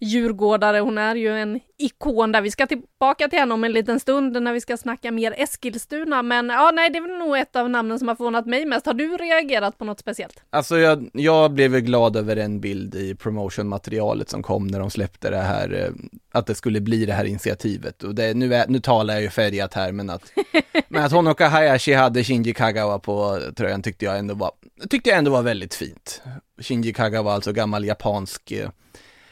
[0.00, 0.78] djurgårdare.
[0.78, 2.40] Hon är ju en ikon där.
[2.40, 6.22] Vi ska tillbaka till henne om en liten stund när vi ska snacka mer Eskilstuna.
[6.22, 8.86] Men ja, nej, det är väl nog ett av namnen som har förvånat mig mest.
[8.86, 10.42] Har du reagerat på något speciellt?
[10.50, 14.90] Alltså jag, jag blev ju glad över en bild i promotionmaterialet som kom när de
[14.90, 15.92] släppte det här, eh,
[16.32, 18.02] att det skulle bli det här initiativet.
[18.02, 20.32] Och det, nu, är, nu talar jag ju färgat här, men att,
[20.88, 24.50] men att Honoka Hayashi hade Shinji Kagawa på tröjan tyckte jag ändå var,
[24.90, 26.22] tyckte jag ändå var väldigt fint.
[26.58, 28.68] Shinji Kagawa, alltså gammal japansk eh,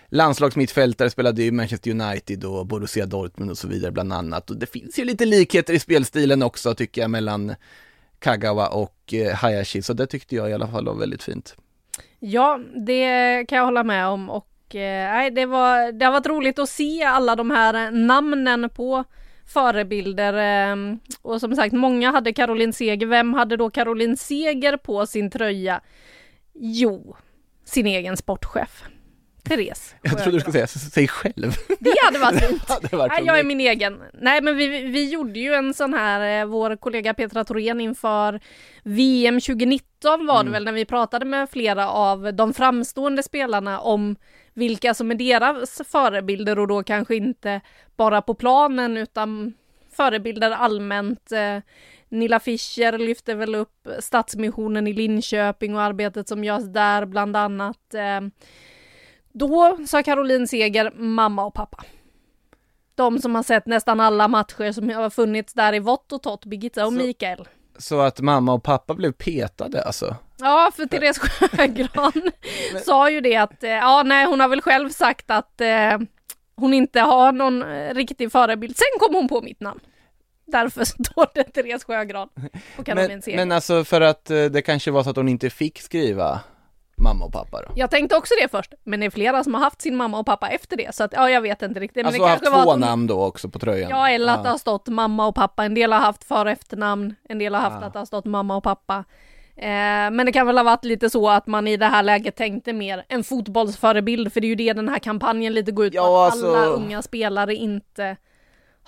[0.09, 4.51] landslagsmittfältare, spelade i Manchester United och Borussia Dortmund och så vidare bland annat.
[4.51, 7.55] Och det finns ju lite likheter i spelstilen också tycker jag mellan
[8.19, 11.57] Kagawa och eh, Hayashi, så det tyckte jag i alla fall var väldigt fint.
[12.19, 16.27] Ja, det kan jag hålla med om och eh, nej, det, var, det har varit
[16.27, 19.05] roligt att se alla de här namnen på
[19.47, 23.07] förebilder ehm, och som sagt många hade Caroline Seger.
[23.07, 25.81] Vem hade då Caroline Seger på sin tröja?
[26.55, 27.17] Jo,
[27.65, 28.85] sin egen sportchef.
[29.49, 29.95] Therese.
[30.03, 31.53] Jag trodde du skulle säga sig själv.
[31.79, 32.67] Det hade varit fint.
[32.69, 34.03] Det hade varit Nej, så jag är min egen.
[34.13, 38.41] Nej men vi, vi gjorde ju en sån här, eh, vår kollega Petra Thorén inför
[38.83, 44.17] VM 2019 var det väl när vi pratade med flera av de framstående spelarna om
[44.55, 47.61] vilka som är deras förebilder och då kanske inte
[47.97, 49.55] bara på planen utan
[49.93, 51.33] förebilder allmänt.
[51.33, 51.59] Eh,
[52.09, 57.95] Nilla Fischer lyfte väl upp Stadsmissionen i Linköping och arbetet som görs där bland annat.
[59.33, 61.85] Då sa Caroline Seger mamma och pappa.
[62.95, 66.45] De som har sett nästan alla matcher som har funnits där i vått och torrt,
[66.45, 67.49] Birgitta och Så- Mikael.
[67.79, 70.17] Så att mamma och pappa blev petade alltså?
[70.39, 72.31] Ja, för Therese Sjögran
[72.85, 75.99] sa ju det att, eh, ja nej hon har väl själv sagt att eh,
[76.57, 78.77] hon inte har någon eh, riktig förebild.
[78.77, 79.81] Sen kom hon på mitt namn.
[80.47, 82.29] Därför står det Therese Sjögran
[82.79, 83.37] och Caroline Men, Seger.
[83.39, 86.41] men alltså för att eh, det kanske var så att hon inte fick skriva
[87.01, 87.69] mamma och pappa då?
[87.77, 90.27] Jag tänkte också det först, men det är flera som har haft sin mamma och
[90.27, 91.97] pappa efter det, så att ja, jag vet inte riktigt.
[91.97, 93.91] Men Alltså det haft två hon- namn då också på tröjan?
[93.91, 95.65] Ja, eller att det har stått mamma och pappa.
[95.65, 98.25] En del har haft för och efternamn, en del har haft att det har stått
[98.25, 99.05] mamma och pappa.
[99.57, 99.67] Eh,
[100.11, 102.73] men det kan väl ha varit lite så att man i det här läget tänkte
[102.73, 105.97] mer en fotbollsförebild, för det är ju det den här kampanjen lite går ut på,
[105.97, 108.17] Ja, att alltså- alla unga spelare inte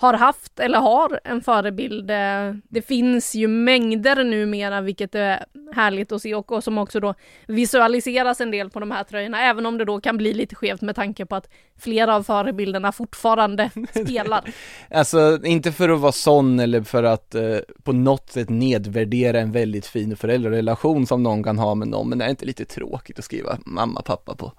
[0.01, 2.11] har haft eller har en förebild.
[2.11, 6.99] Eh, Det finns ju mängder numera, vilket är härligt att se och och som också
[6.99, 7.13] då
[7.47, 10.81] visualiseras en del på de här tröjorna, även om det då kan bli lite skevt
[10.81, 14.53] med tanke på att flera av förebilderna fortfarande spelar.
[14.91, 19.51] Alltså inte för att vara sån eller för att eh, på något sätt nedvärdera en
[19.51, 23.19] väldigt fin föräldrarelation som någon kan ha med någon, men det är inte lite tråkigt
[23.19, 24.51] att skriva mamma, pappa på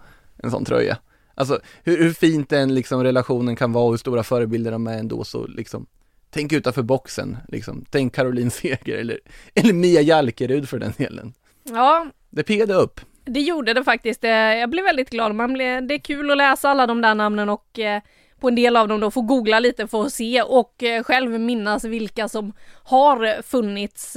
[0.42, 0.96] en sån tröja?
[1.34, 4.98] Alltså hur, hur fint den liksom relationen kan vara och hur stora förebilder de är
[4.98, 5.86] ändå så liksom
[6.34, 7.84] Tänk utanför boxen, liksom.
[7.90, 9.18] Tänk Caroline Seger eller,
[9.54, 11.32] eller Mia Jalkerud för den delen.
[11.64, 13.00] Ja, Det piggade upp.
[13.24, 14.24] det gjorde det faktiskt.
[14.24, 15.34] Eh, Jag blev väldigt glad.
[15.34, 18.02] Man blev, det är kul att läsa alla de där namnen och eh,
[18.40, 21.40] på en del av dem då få googla lite för att se och eh, själv
[21.40, 22.52] minnas vilka som
[22.84, 24.12] har funnits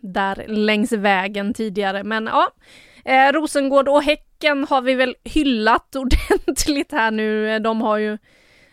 [0.00, 2.04] där längs vägen tidigare.
[2.04, 2.50] Men ja,
[3.04, 7.58] eh, Rosengård och Häcken har vi väl hyllat ordentligt här nu.
[7.58, 8.18] De har ju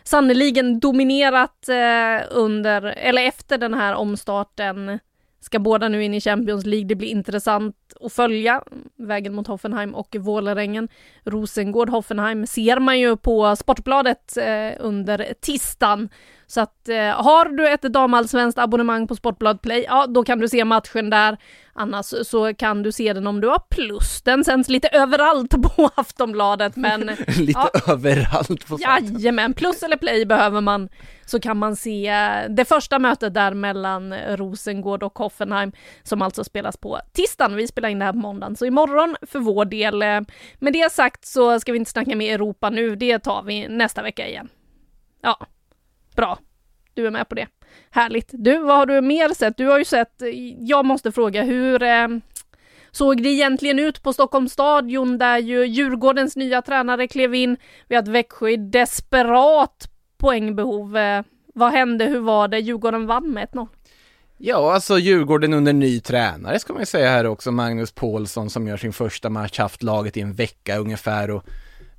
[0.03, 4.99] sannoliken dominerat eh, under, eller efter den här omstarten.
[5.39, 6.87] Ska båda nu in i Champions League.
[6.87, 8.63] Det blir intressant att följa
[8.97, 10.89] vägen mot Hoffenheim och Vålerengen.
[11.23, 16.09] Rosengård, Hoffenheim ser man ju på Sportbladet eh, under tisdagen.
[16.51, 20.49] Så att eh, har du ett damallsvenskt abonnemang på Sportbladet Play, ja då kan du
[20.49, 21.37] se matchen där.
[21.73, 24.21] Annars så kan du se den om du har plus.
[24.21, 27.69] Den sänds lite överallt på Aftonbladet men Lite Ja.
[27.87, 30.89] överallt på Jajamän, plus eller play behöver man
[31.25, 35.71] så kan man se eh, det första mötet där mellan Rosengård och Hoffenheim
[36.03, 37.55] som alltså spelas på tisdagen.
[37.55, 40.01] Vi spelar in det här på måndagen, så imorgon för vår del.
[40.01, 40.21] eh,
[40.59, 44.01] Med det sagt så ska vi inte snacka med Europa nu, det tar vi nästa
[44.01, 44.49] vecka igen.
[45.21, 45.37] Ja,
[46.15, 46.39] bra.
[46.93, 47.47] Du är med på det.
[47.89, 48.29] Härligt.
[48.31, 49.57] Du, vad har du mer sett?
[49.57, 50.21] Du har ju sett,
[50.59, 52.07] jag måste fråga, hur eh,
[52.91, 57.57] såg det egentligen ut på Stockholms stadion där ju Djurgårdens nya tränare klev in?
[57.87, 60.97] Vi har ett Växjö i desperat poängbehov.
[60.97, 62.05] Eh, vad hände?
[62.05, 62.59] Hur var det?
[62.59, 63.67] Djurgården vann med 1-0.
[64.37, 68.67] Ja, alltså Djurgården under ny tränare ska man ju säga här också, Magnus Paulsson som
[68.67, 71.43] gör sin första match, haft laget i en vecka ungefär och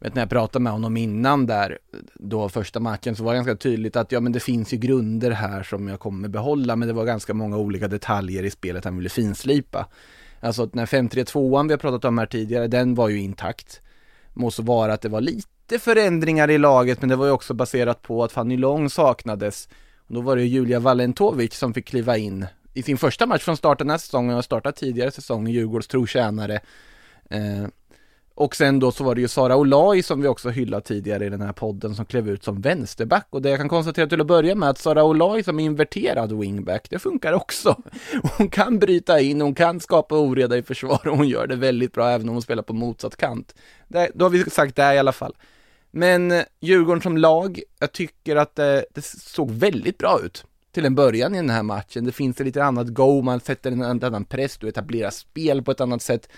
[0.02, 1.78] vet när jag pratade med honom innan där,
[2.14, 5.30] då första matchen, så var det ganska tydligt att ja men det finns ju grunder
[5.30, 8.96] här som jag kommer behålla, men det var ganska många olika detaljer i spelet han
[8.96, 9.88] ville finslipa.
[10.40, 13.80] Alltså att den här 5-3-2an vi har pratat om här tidigare, den var ju intakt.
[14.32, 18.02] Måste vara att det var lite förändringar i laget, men det var ju också baserat
[18.02, 19.68] på att Fanny Long saknades.
[20.06, 23.56] Och då var det Julia Valentovic som fick kliva in i sin första match från
[23.56, 26.60] starten den här säsongen och startat tidigare säsong, Djurgårds trotjänare.
[27.30, 27.66] Eh,
[28.34, 31.28] och sen då så var det ju Sara Olai som vi också hyllade tidigare i
[31.28, 34.26] den här podden som klev ut som vänsterback och det jag kan konstatera till att
[34.26, 37.82] börja med att Sara Olai som inverterad wingback, det funkar också.
[38.38, 41.92] Hon kan bryta in, hon kan skapa oreda i försvar och hon gör det väldigt
[41.92, 43.54] bra även om hon spelar på motsatt kant.
[43.88, 45.34] Det, då har vi sagt det i alla fall.
[45.90, 50.44] Men eh, Djurgården som lag, jag tycker att eh, det, det såg väldigt bra ut
[50.72, 52.04] till en början i den här matchen.
[52.04, 55.70] Det finns ett lite annat go, man sätter en annan press, du etablerar spel på
[55.70, 56.28] ett annat sätt.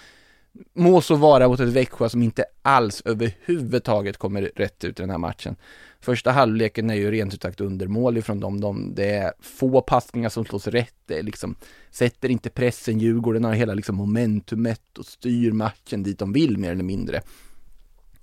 [0.74, 5.10] Må så vara mot ett Växjö som inte alls överhuvudtaget kommer rätt ut i den
[5.10, 5.56] här matchen.
[6.00, 8.60] Första halvleken är ju rent ut sagt undermålig från dem.
[8.60, 10.94] De, det är få passningar som slås rätt.
[11.06, 11.56] Det är liksom,
[11.90, 12.98] sätter inte pressen.
[12.98, 17.22] Djurgården har hela liksom momentumet och styr matchen dit de vill mer eller mindre.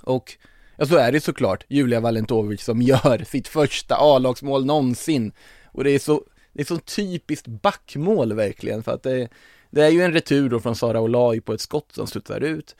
[0.01, 0.37] Och
[0.75, 1.65] ja, så är det såklart.
[1.67, 5.31] Julia Valentovic som gör sitt första A-lagsmål någonsin.
[5.65, 9.29] Och det är så, det är så typiskt backmål verkligen för att det,
[9.71, 12.75] det är ju en retur då från Sara Olai på ett skott som slutar ut.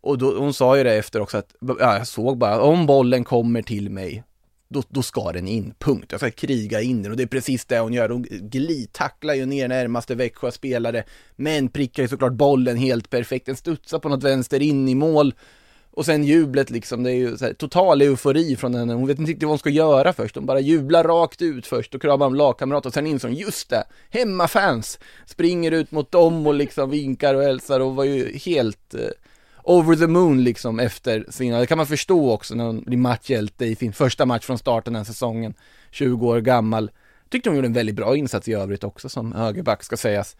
[0.00, 3.24] Och då, hon sa ju det efter också att, ja, jag såg bara, om bollen
[3.24, 4.24] kommer till mig,
[4.68, 6.06] då, då ska den in, punkt.
[6.10, 8.08] Jag ska kriga in den och det är precis det hon gör.
[8.08, 11.04] Hon glidtacklar ju ner närmaste Växjö spelare,
[11.36, 13.46] men prickar ju såklart bollen helt perfekt.
[13.46, 15.34] Den studsar på något vänster in i mål.
[15.96, 18.94] Och sen jublet liksom, det är ju så här, total eufori från henne.
[18.94, 20.34] Hon vet inte riktigt vad hon ska göra först.
[20.34, 23.70] Hon bara jublar rakt ut först och kramar om lagkamrater och sen inser hon, just
[23.70, 24.98] det, hemmafans!
[25.26, 29.00] Springer ut mot dem och liksom vinkar och hälsar och var ju helt eh,
[29.62, 33.64] over the moon liksom efter sina, det kan man förstå också när hon blir matchhjälte
[33.64, 35.54] i sin första match från starten den här säsongen,
[35.90, 36.90] 20 år gammal.
[37.28, 40.36] Tyckte hon gjorde en väldigt bra insats i övrigt också som högerback ska sägas.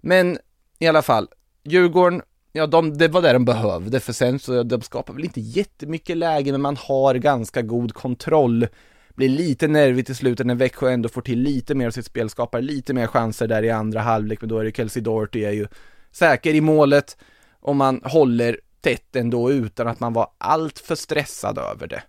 [0.00, 0.38] Men
[0.78, 1.28] i alla fall,
[1.64, 5.40] Djurgården, ja de, det var det de behövde för sen så de skapar väl inte
[5.40, 8.66] jättemycket läge men man har ganska god kontroll.
[9.14, 12.30] Blir lite nervigt i slutet när Växjö ändå får till lite mer av sitt spel,
[12.30, 15.52] skapar lite mer chanser där i andra halvlek, men då är det Kelsey Doherty är
[15.52, 15.68] ju
[16.12, 17.16] säker i målet
[17.60, 22.02] och man håller tätt ändå utan att man var allt för stressad över det.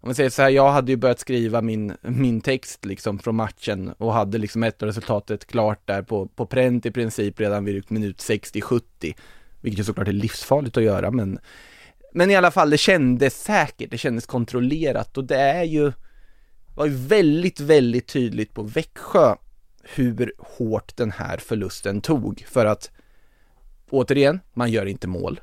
[0.00, 3.34] Om man säger så här, jag hade ju börjat skriva min, min text liksom från
[3.34, 7.90] matchen och hade liksom ett resultatet klart där på, på pränt i princip redan vid
[7.90, 9.14] minut 60-70.
[9.60, 11.38] Vilket ju såklart är livsfarligt att göra men
[12.12, 15.92] Men i alla fall, det kändes säkert, det kändes kontrollerat och det är ju
[16.74, 19.34] var ju väldigt, väldigt tydligt på Växjö
[19.94, 22.90] hur hårt den här förlusten tog för att
[23.90, 25.40] återigen, man gör inte mål.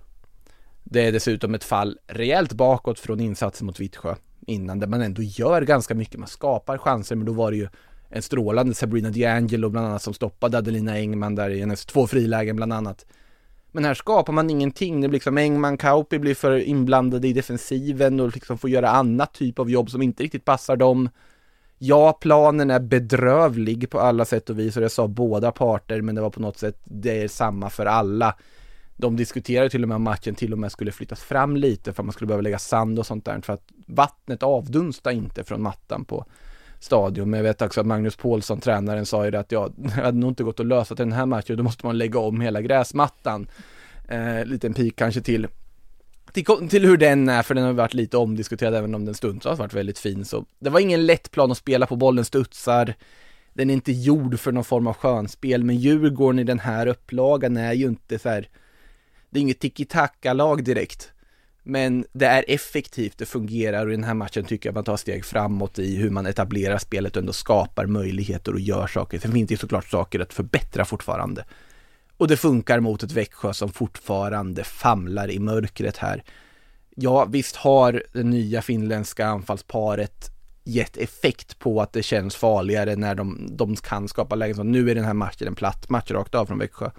[0.84, 4.15] Det är dessutom ett fall rejält bakåt från insatsen mot Vittsjö
[4.47, 6.19] innan, där man ändå gör ganska mycket.
[6.19, 7.67] Man skapar chanser, men då var det ju
[8.10, 12.56] en strålande Sabrina D'Angelo bland annat som stoppade Adelina Engman där i hennes två frilägen
[12.56, 13.06] bland annat.
[13.75, 15.01] Men här skapar man ingenting.
[15.01, 19.33] Det blir liksom Engman, Kauppi blir för inblandade i defensiven och liksom får göra annat
[19.33, 21.09] typ av jobb som inte riktigt passar dem.
[21.77, 26.15] Ja, planen är bedrövlig på alla sätt och vis och det sa båda parter, men
[26.15, 28.36] det var på något sätt, det är samma för alla.
[28.97, 32.01] De diskuterade till och med om matchen till och med skulle flyttas fram lite för
[32.01, 35.62] att man skulle behöva lägga sand och sånt där för att vattnet avdunstar inte från
[35.62, 36.25] mattan på
[36.84, 37.30] stadion.
[37.30, 40.17] Men jag vet också att Magnus Paulsson, tränaren, sa ju det att ja, det hade
[40.17, 42.62] nog inte gått att lösa till den här matchen, då måste man lägga om hela
[42.62, 43.48] gräsmattan.
[44.08, 45.48] Eh, liten pik kanske till
[46.34, 49.60] till, till hur den är, för den har varit lite omdiskuterad även om den stundtals
[49.60, 50.26] varit väldigt fin.
[50.26, 52.93] Så det var ingen lätt plan att spela på, bollen studsar.
[53.54, 57.58] Den är inte gjord för någon form av skönspel, men Djurgården i den här upplagan
[57.58, 58.48] är ju inte så här,
[59.30, 61.12] det är inget tiki-taka-lag direkt.
[61.63, 64.97] Men det är effektivt, det fungerar och i den här matchen tycker jag man tar
[64.97, 69.19] steg framåt i hur man etablerar spelet och ändå skapar möjligheter och gör saker.
[69.19, 71.45] Sen finns det ju såklart saker att förbättra fortfarande.
[72.17, 76.23] Och det funkar mot ett Växjö som fortfarande famlar i mörkret här.
[76.95, 80.30] Ja, visst har det nya finländska anfallsparet
[80.63, 84.56] gett effekt på att det känns farligare när de, de kan skapa lägen.
[84.56, 86.89] Så nu är den här matchen en platt match rakt av från Växjö.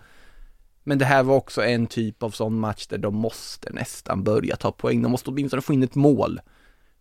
[0.84, 4.56] Men det här var också en typ av sån match där de måste nästan börja
[4.56, 5.02] ta poäng.
[5.02, 6.40] De måste åtminstone få in ett mål.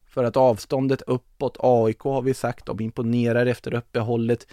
[0.08, 4.48] För att avståndet uppåt, AIK har vi sagt, de imponerar efter uppehållet.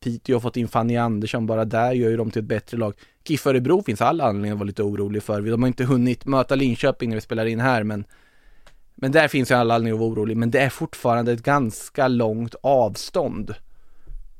[0.00, 2.94] Piteå har fått in Fanny Andersson, bara där gör ju de till ett bättre lag.
[3.24, 5.40] KIF Örebro finns alla anledningar att vara lite orolig för.
[5.42, 8.04] De har inte hunnit möta Linköping när vi spelar in här, men
[8.94, 12.08] men där finns ju alla anledningar att vara orolig, men det är fortfarande ett ganska
[12.08, 13.54] långt avstånd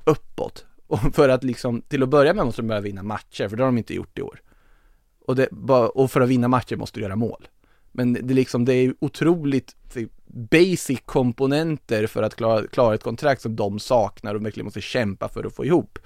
[0.05, 0.65] uppåt.
[0.93, 3.63] Och för att liksom, till att börja med måste de börja vinna matcher, för det
[3.63, 4.41] har de inte gjort i år.
[5.27, 5.47] Och, det,
[5.95, 7.49] och för att vinna matcher måste du göra mål.
[7.93, 9.77] Men det, liksom, det är otroligt
[10.27, 15.29] basic komponenter för att klara, klara ett kontrakt som de saknar och verkligen måste kämpa
[15.29, 15.99] för att få ihop.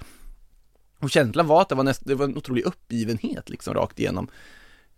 [0.99, 4.27] Och känslan var att det var, näst, det var en otrolig uppgivenhet liksom rakt igenom.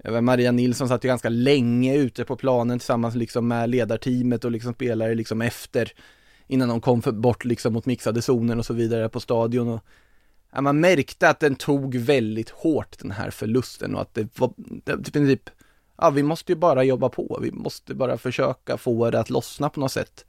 [0.04, 4.52] Eh, Maria Nilsson satt ju ganska länge ute på planen tillsammans liksom med ledarteamet och
[4.52, 5.92] liksom spelare liksom efter
[6.50, 9.84] innan de kom för, bort liksom mot mixade zoner och så vidare på stadion och
[10.54, 14.54] ja, man märkte att den tog väldigt hårt den här förlusten och att det var
[14.58, 15.50] i princip typ typ,
[15.98, 17.40] ja, vi måste ju bara jobba på.
[17.42, 20.26] Vi måste bara försöka få det att lossna på något sätt.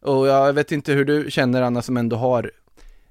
[0.00, 2.50] Och jag vet inte hur du känner Anna som ändå har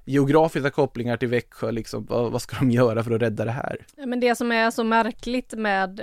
[0.04, 3.86] geografiska kopplingar till Växjö, liksom, vad, vad, ska de göra för att rädda det här?
[3.96, 6.00] Men det som är så märkligt med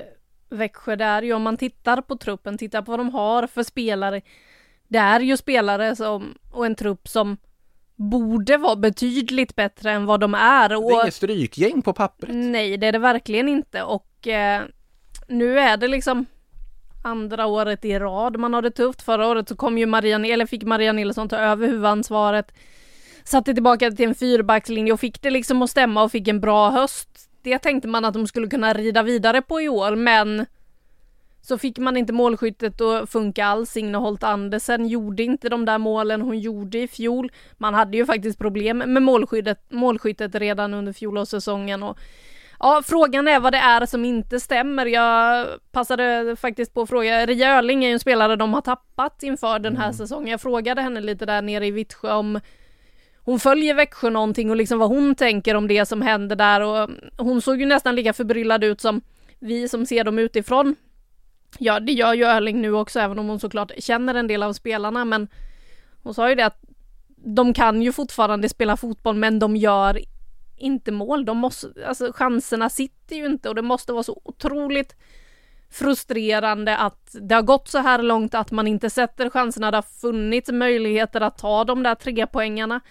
[0.50, 3.64] Växjö, det är ju om man tittar på truppen, tittar på vad de har för
[3.64, 4.22] spelare.
[4.92, 7.38] Det är ju spelare som, och en trupp som
[7.96, 10.76] borde vara betydligt bättre än vad de är.
[10.76, 12.36] Och, det är inget strykgäng på pappret.
[12.36, 14.62] Nej, det är det verkligen inte och eh,
[15.28, 16.26] nu är det liksom
[17.04, 19.02] andra året i rad man har det tufft.
[19.02, 22.52] Förra året så kom ju Maria, eller fick Maria Nilsson ta över huvudansvaret.
[23.24, 26.70] Satte tillbaka till en fyrbackslinje och fick det liksom att stämma och fick en bra
[26.70, 27.10] höst.
[27.44, 30.46] Det tänkte man att de skulle kunna rida vidare på i år, men
[31.42, 33.70] så fick man inte målskyttet att funka alls.
[33.70, 37.32] Signe Holt Andersen gjorde inte de där målen hon gjorde i fjol.
[37.58, 41.98] Man hade ju faktiskt problem med målskyttet, målskyttet redan under fjolårssäsongen och
[42.64, 44.86] Ja, frågan är vad det är som inte stämmer.
[44.86, 49.24] Jag passade faktiskt på att fråga, Ria Öling är ju en spelare de har tappat
[49.24, 49.94] inför den här mm.
[49.94, 50.28] säsongen.
[50.28, 52.40] Jag frågade henne lite där nere i Vittsjö om
[53.24, 56.90] hon följer Växjö någonting och liksom vad hon tänker om det som händer där och
[57.18, 59.02] hon såg ju nästan lika förbryllad ut som
[59.40, 60.76] vi som ser dem utifrån.
[61.60, 64.54] Ja, det gör ju Öling nu också, även om hon såklart känner en del av
[64.54, 65.28] spelarna, men
[66.04, 66.62] hon sa ju det att
[67.26, 70.00] de kan ju fortfarande spela fotboll, men de gör
[70.58, 71.26] inte mål.
[71.26, 74.96] De måste, alltså chanserna sitter ju inte och det måste vara så otroligt
[75.72, 79.72] frustrerande att det har gått så här långt att man inte sätter chanserna.
[79.72, 82.82] Det har funnits möjligheter att ta de där tre poängarna.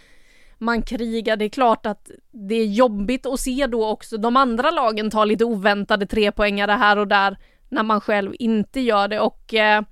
[0.59, 4.71] Man krigar, det är klart att det är jobbigt att se då också de andra
[4.71, 7.37] lagen ta lite oväntade trepoängare här och där
[7.71, 9.83] när man själv inte gör det och eh,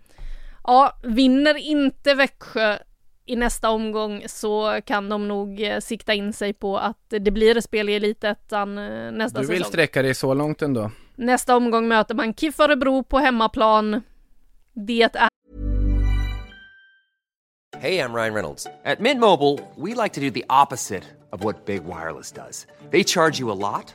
[0.64, 2.78] ja, vinner inte Växjö
[3.26, 7.60] i nästa omgång så kan de nog eh, sikta in sig på att det blir
[7.60, 9.42] spel i Elitettan eh, nästa säsong.
[9.42, 9.72] Du vill säsong.
[9.72, 10.90] sträcka dig så långt ändå?
[11.16, 14.02] Nästa omgång möter man KIF Örebro på hemmaplan.
[14.72, 15.28] Det är
[17.80, 18.66] Hej, jag Ryan Reynolds.
[18.84, 22.66] At Mint Mobile, we like to do the opposite of what Big Wireless does.
[22.90, 23.94] They charge you a lot,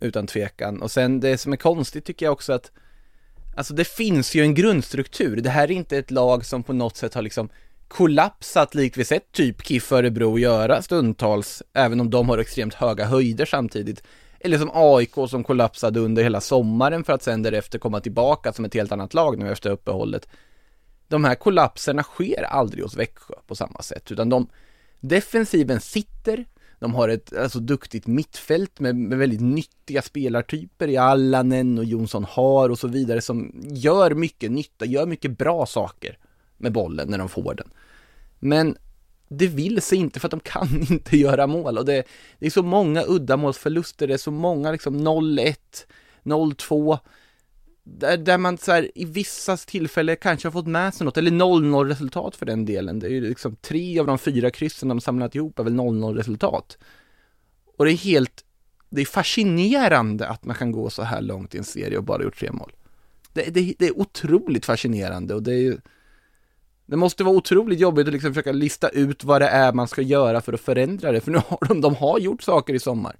[0.00, 0.82] utan tvekan.
[0.82, 2.70] Och sen det som är konstigt tycker jag också att
[3.56, 5.36] Alltså det finns ju en grundstruktur.
[5.36, 7.48] Det här är inte ett lag som på något sätt har liksom
[7.88, 13.04] kollapsat likt vi sett typ KIF Örebro göra stundtals, även om de har extremt höga
[13.04, 14.02] höjder samtidigt.
[14.40, 18.64] Eller som AIK som kollapsade under hela sommaren för att sen därefter komma tillbaka som
[18.64, 20.28] ett helt annat lag nu efter uppehållet.
[21.08, 24.48] De här kollapserna sker aldrig hos Växjö på samma sätt, utan de
[25.00, 26.44] defensiven sitter,
[26.78, 32.24] de har ett alltså, duktigt mittfält med, med väldigt nyttiga spelartyper i Allanen och Jonsson
[32.24, 36.18] Har och så vidare som gör mycket nytta, gör mycket bra saker
[36.56, 37.70] med bollen när de får den.
[38.38, 38.76] Men
[39.28, 42.04] det vill sig inte för att de kan inte göra mål och det,
[42.38, 45.54] det är så många uddamålsförluster, det är så många liksom 0-1,
[46.22, 46.98] 0-2
[47.96, 51.30] där, där man så här, i vissa tillfällen kanske har fått med sig något, eller
[51.30, 52.98] 0-0 resultat för den delen.
[52.98, 56.14] Det är ju liksom tre av de fyra kryssen de samlat ihop är väl 0-0
[56.14, 56.78] resultat.
[57.78, 58.44] Och det är helt,
[58.90, 62.22] det är fascinerande att man kan gå så här långt i en serie och bara
[62.22, 62.72] gjort tre mål.
[63.32, 65.78] Det, det, det är otroligt fascinerande och det är ju
[66.86, 70.02] det måste vara otroligt jobbigt att liksom försöka lista ut vad det är man ska
[70.02, 73.16] göra för att förändra det, för nu har de, de har gjort saker i sommar.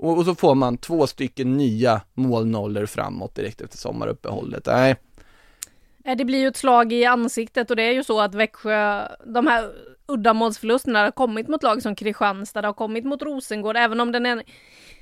[0.00, 4.66] Och, och så får man två stycken nya målnollor framåt direkt efter sommaruppehållet.
[4.66, 4.96] Nej.
[6.16, 9.46] Det blir ju ett slag i ansiktet och det är ju så att Växjö, de
[9.46, 9.70] här
[10.06, 14.42] uddamålsförlusterna har kommit mot lag som Kristianstad, det har kommit mot Rosengård, även om den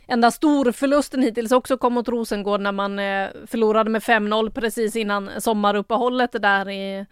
[0.08, 5.30] enda storförlusten hittills också kom mot Rosengård när man eh, förlorade med 5-0 precis innan
[5.38, 7.06] sommaruppehållet där i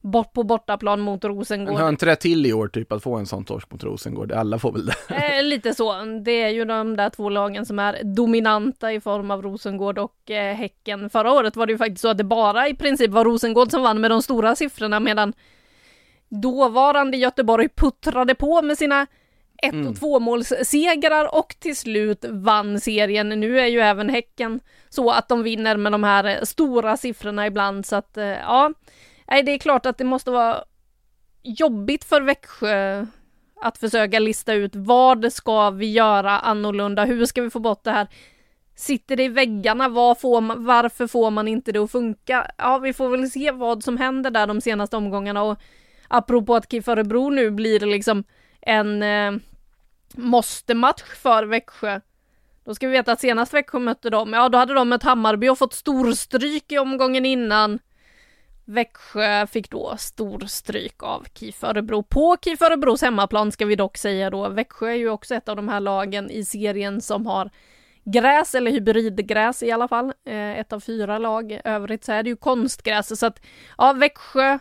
[0.00, 1.74] bort på bortaplan mot Rosengård.
[1.74, 4.32] Men har inte det till i år typ att få en sån torsk mot Rosengård?
[4.32, 5.14] Alla får väl det?
[5.14, 6.04] Eh, lite så.
[6.24, 10.30] Det är ju de där två lagen som är dominanta i form av Rosengård och
[10.30, 11.10] eh, Häcken.
[11.10, 13.82] Förra året var det ju faktiskt så att det bara i princip var Rosengård som
[13.82, 15.32] vann med de stora siffrorna medan
[16.28, 19.06] dåvarande Göteborg puttrade på med sina
[19.62, 19.94] ett och mm.
[19.94, 23.28] tvåmålssegrar och till slut vann serien.
[23.28, 27.86] Nu är ju även Häcken så att de vinner med de här stora siffrorna ibland
[27.86, 28.72] så att eh, ja,
[29.30, 30.64] Nej, det är klart att det måste vara
[31.42, 33.06] jobbigt för Växjö
[33.60, 37.04] att försöka lista ut vad ska vi göra annorlunda?
[37.04, 38.08] Hur ska vi få bort det här?
[38.76, 39.88] Sitter det i väggarna?
[39.88, 42.50] Var får man, varför får man inte det att funka?
[42.56, 45.58] Ja, vi får väl se vad som händer där de senaste omgångarna och
[46.08, 48.24] apropå att KIF Örebro nu blir det liksom
[48.60, 49.32] en eh,
[50.14, 52.00] måste-match för Växjö.
[52.64, 55.48] Då ska vi veta att senast Växjö mötte dem, ja då hade de mött Hammarby
[55.48, 57.78] och fått storstryk i omgången innan.
[58.68, 62.02] Växjö fick då stor stryk av KIF Örebro.
[62.02, 65.56] På KIF Örebros hemmaplan ska vi dock säga då, Växjö är ju också ett av
[65.56, 67.50] de här lagen i serien som har
[68.04, 70.12] gräs eller hybridgräs i alla fall.
[70.24, 71.60] Eh, ett av fyra lag.
[71.64, 73.40] Övrigt så är det ju konstgräs så att
[73.78, 74.58] ja, Växjö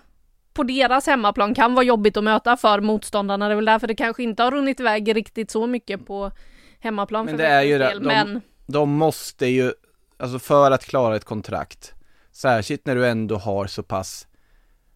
[0.54, 3.48] på deras hemmaplan kan vara jobbigt att möta för motståndarna.
[3.48, 6.32] Det är väl därför det kanske inte har runnit iväg riktigt så mycket på
[6.80, 7.94] hemmaplan men för det är ju det.
[7.94, 9.72] De, men de måste ju,
[10.18, 11.94] alltså för att klara ett kontrakt
[12.38, 14.28] Särskilt när du ändå har så pass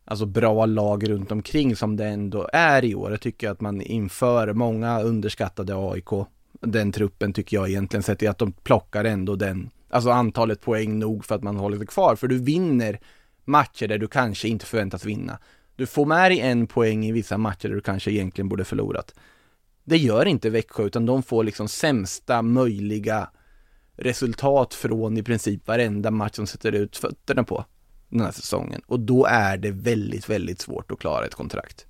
[0.05, 3.11] Alltså bra lag runt omkring som det ändå är i år.
[3.11, 6.27] Jag tycker att man inför många underskattade AIK
[6.61, 10.99] Den truppen tycker jag egentligen sett i att de plockar ändå den Alltså antalet poäng
[10.99, 12.99] nog för att man håller sig kvar, för du vinner
[13.45, 15.39] matcher där du kanske inte förväntas vinna.
[15.75, 19.15] Du får med dig en poäng i vissa matcher där du kanske egentligen borde förlorat.
[19.83, 23.29] Det gör inte Växjö, utan de får liksom sämsta möjliga
[24.01, 27.65] resultat från i princip varenda match som sätter ut fötterna på
[28.09, 28.81] den här säsongen.
[28.85, 31.85] Och då är det väldigt, väldigt svårt att klara ett kontrakt.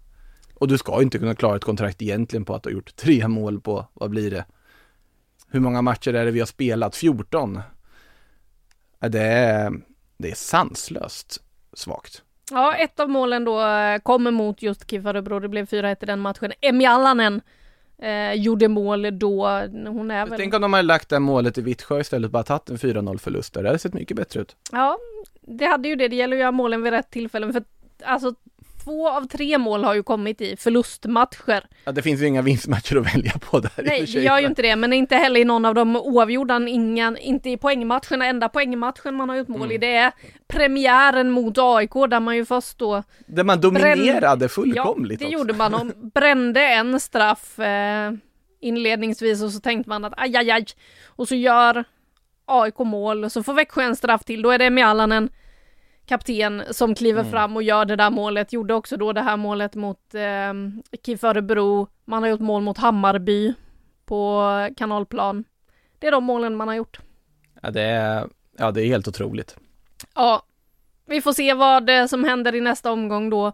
[0.54, 3.28] Och du ska inte kunna klara ett kontrakt egentligen på att du har gjort tre
[3.28, 4.46] mål på, vad blir det?
[5.48, 6.96] Hur många matcher är det vi har spelat?
[6.96, 7.62] 14?
[9.00, 9.72] Det är,
[10.18, 11.44] det är sanslöst
[11.74, 12.24] svagt.
[12.52, 16.20] Ja, ett av målen då eh, kommer mot just KIF Det blev 4-1 i den
[16.20, 16.52] matchen.
[16.62, 17.42] Emi Allanen
[18.02, 19.48] eh, gjorde mål då.
[19.88, 20.40] Hon är väl...
[20.40, 23.18] Tänk om de hade lagt det målet i Vittsjö istället och bara tagit en 4-0
[23.18, 23.64] förlust där.
[23.64, 24.56] Det hade sett mycket bättre ut.
[24.72, 24.98] Ja,
[25.42, 26.08] det hade ju det.
[26.08, 27.54] Det gäller att göra målen vid rätt tillfällen.
[27.54, 27.64] För
[28.04, 28.34] alltså
[28.84, 31.64] två av tre mål har ju kommit i förlustmatcher.
[31.86, 34.62] Ja, det finns ju inga vinstmatcher att välja på där Nej, det gör ju inte
[34.62, 38.26] det, men inte heller i någon av de oavgjorda, ingen, inte i poängmatcherna.
[38.26, 39.72] Enda poängmatchen man har gjort mål mm.
[39.72, 40.12] i, det är
[40.48, 43.04] premiären mot AIK där man ju först då...
[43.26, 45.40] Där man dominerade brände, fullkomligt Ja, det också.
[45.40, 48.12] gjorde man och brände en straff eh,
[48.62, 50.66] inledningsvis och så tänkte man att aj, aj, aj.
[51.06, 51.84] Och så gör
[52.46, 55.30] AIK mål och så får Växjö en straff till, då är det Mialanen
[56.12, 57.32] kapten som kliver mm.
[57.32, 60.54] fram och gör det där målet, gjorde också då det här målet mot eh,
[61.06, 63.54] KIF Örebro, man har gjort mål mot Hammarby
[64.06, 64.44] på
[64.78, 65.44] kanalplan.
[66.00, 67.00] Det är de målen man har gjort.
[67.62, 69.58] Ja det är, ja, det är helt otroligt.
[70.16, 70.44] Ja,
[71.06, 73.54] vi får se vad som händer i nästa omgång då.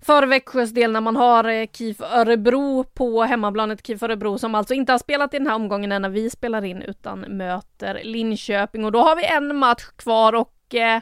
[0.00, 4.74] För Växjös del när man har eh, KIF Örebro på hemmaplanet, KIF Örebro som alltså
[4.74, 8.92] inte har spelat i den här omgången när vi spelar in utan möter Linköping och
[8.92, 11.00] då har vi en match kvar och eh,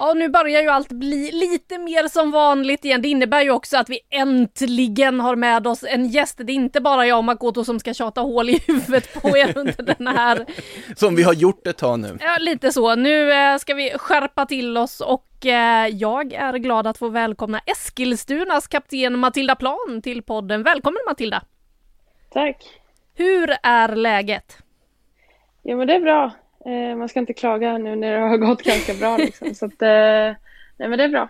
[0.00, 3.02] Ja, nu börjar ju allt bli lite mer som vanligt igen.
[3.02, 6.38] Det innebär ju också att vi äntligen har med oss en gäst.
[6.38, 9.58] Det är inte bara jag och Makoto som ska tjata hål i huvudet på er
[9.58, 10.46] under den här...
[10.96, 12.18] Som vi har gjort ett tag nu.
[12.20, 12.94] Ja, lite så.
[12.94, 17.60] Nu eh, ska vi skärpa till oss och eh, jag är glad att få välkomna
[17.66, 20.62] Eskilstunas kapten Matilda Plan till podden.
[20.62, 21.42] Välkommen Matilda!
[22.30, 22.56] Tack!
[23.14, 24.58] Hur är läget?
[25.64, 26.32] Jo men det är bra.
[26.68, 29.54] Eh, man ska inte klaga nu när det har gått ganska bra liksom.
[29.54, 30.36] Så att, eh,
[30.76, 31.28] nej men det är bra.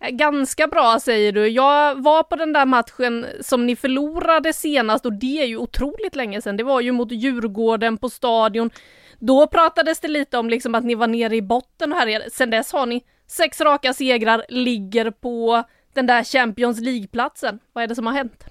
[0.00, 1.48] Eh, ganska bra säger du.
[1.48, 6.16] Jag var på den där matchen som ni förlorade senast och det är ju otroligt
[6.16, 6.56] länge sedan.
[6.56, 8.70] Det var ju mot Djurgården på stadion.
[9.18, 12.30] Då pratades det lite om liksom att ni var nere i botten här.
[12.32, 15.62] Sen dess har ni sex raka segrar, ligger på
[15.94, 17.58] den där Champions League-platsen.
[17.72, 18.44] Vad är det som har hänt?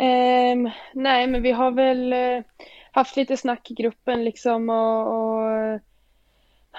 [0.00, 2.14] Um, nej, men vi har väl
[2.92, 5.80] haft lite snack i gruppen liksom och, och eh,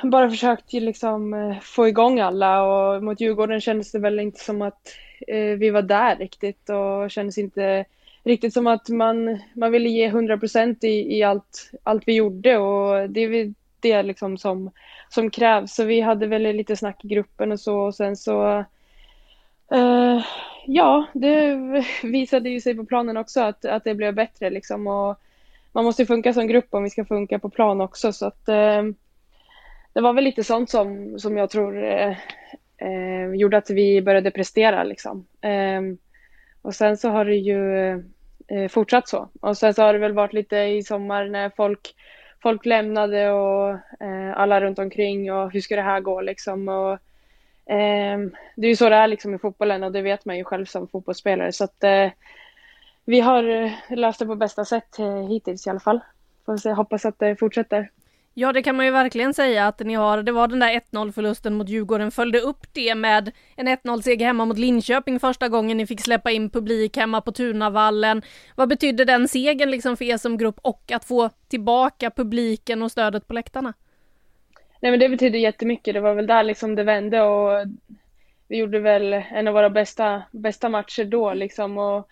[0.03, 4.61] bara försökt liksom eh, få igång alla och mot Djurgården kändes det väl inte som
[4.61, 4.95] att
[5.27, 7.85] eh, vi var där riktigt och kändes inte
[8.23, 12.57] riktigt som att man, man ville ge 100 procent i, i allt, allt vi gjorde
[12.57, 14.71] och det är det liksom som,
[15.09, 15.75] som krävs.
[15.75, 18.65] Så vi hade väl lite snack i gruppen och så och sen så
[19.71, 20.21] eh,
[20.65, 21.57] ja, det
[22.03, 25.19] visade ju sig på planen också att, att det blev bättre liksom och
[25.71, 28.83] man måste funka som grupp om vi ska funka på plan också så att eh,
[29.93, 32.17] det var väl lite sånt som, som jag tror eh,
[32.77, 35.27] eh, gjorde att vi började prestera liksom.
[35.41, 35.97] Ehm,
[36.61, 37.89] och sen så har det ju
[38.47, 39.29] eh, fortsatt så.
[39.41, 41.95] Och sen så har det väl varit lite i sommar när folk,
[42.43, 43.69] folk lämnade och
[43.99, 46.67] eh, alla runt omkring och hur ska det här gå liksom.
[46.67, 46.97] Och,
[47.65, 50.43] ehm, det är ju så det är liksom i fotbollen och det vet man ju
[50.43, 52.09] själv som fotbollsspelare så att eh,
[53.11, 55.99] vi har eh, löst det på bästa sätt eh, hittills i alla fall.
[56.45, 57.89] Får se, hoppas att det fortsätter.
[58.33, 60.23] Ja, det kan man ju verkligen säga att ni har.
[60.23, 64.25] Det var den där 1-0 förlusten mot Djurgården, följde upp det med en 1-0 seger
[64.25, 68.21] hemma mot Linköping första gången ni fick släppa in publik hemma på Tunavallen.
[68.55, 72.91] Vad betydde den segern liksom för er som grupp och att få tillbaka publiken och
[72.91, 73.73] stödet på läktarna?
[74.79, 75.93] Nej men det betyder jättemycket.
[75.93, 77.67] Det var väl där liksom det vände och
[78.47, 82.07] vi gjorde väl en av våra bästa, bästa matcher då liksom och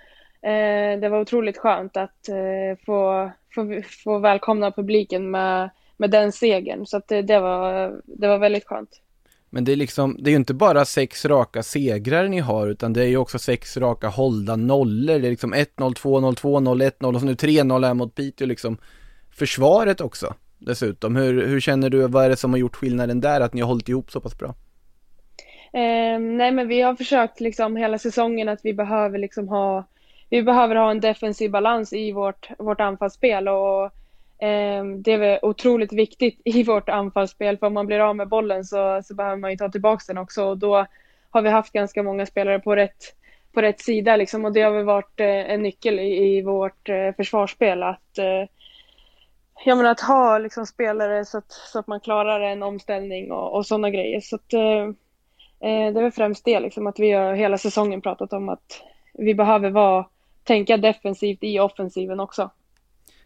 [1.01, 6.85] det var otroligt skönt att eh, få, få, få välkomna publiken med, med den segern.
[6.85, 9.01] Så att det, det, var, det var väldigt skönt.
[9.49, 12.93] Men det är liksom, det är ju inte bara sex raka segrar ni har, utan
[12.93, 15.19] det är ju också sex raka hållda nollor.
[15.19, 18.77] Det är liksom 1-0, 2-0, 2-0, 1-0 och så nu 3-0 här mot Piteå liksom.
[19.31, 21.15] Försvaret också dessutom.
[21.15, 23.67] Hur, hur känner du, vad är det som har gjort skillnaden där, att ni har
[23.67, 24.55] hållit ihop så pass bra?
[25.73, 29.87] Eh, nej men vi har försökt liksom hela säsongen att vi behöver liksom ha
[30.29, 33.83] vi behöver ha en defensiv balans i vårt, vårt anfallsspel och
[34.43, 38.65] eh, det är otroligt viktigt i vårt anfallsspel för om man blir av med bollen
[38.65, 40.85] så, så behöver man ju ta tillbaka den också och då
[41.29, 43.15] har vi haft ganska många spelare på rätt,
[43.53, 46.89] på rätt sida liksom och det har väl varit eh, en nyckel i, i vårt
[46.89, 48.49] eh, försvarsspel att eh,
[49.65, 53.55] ja men att ha liksom spelare så att, så att man klarar en omställning och,
[53.55, 54.21] och sådana grejer.
[54.21, 54.83] Så att, eh,
[55.69, 58.81] eh, det är väl främst det liksom att vi har hela säsongen pratat om att
[59.13, 60.05] vi behöver vara,
[60.49, 62.51] tänka defensivt i offensiven också.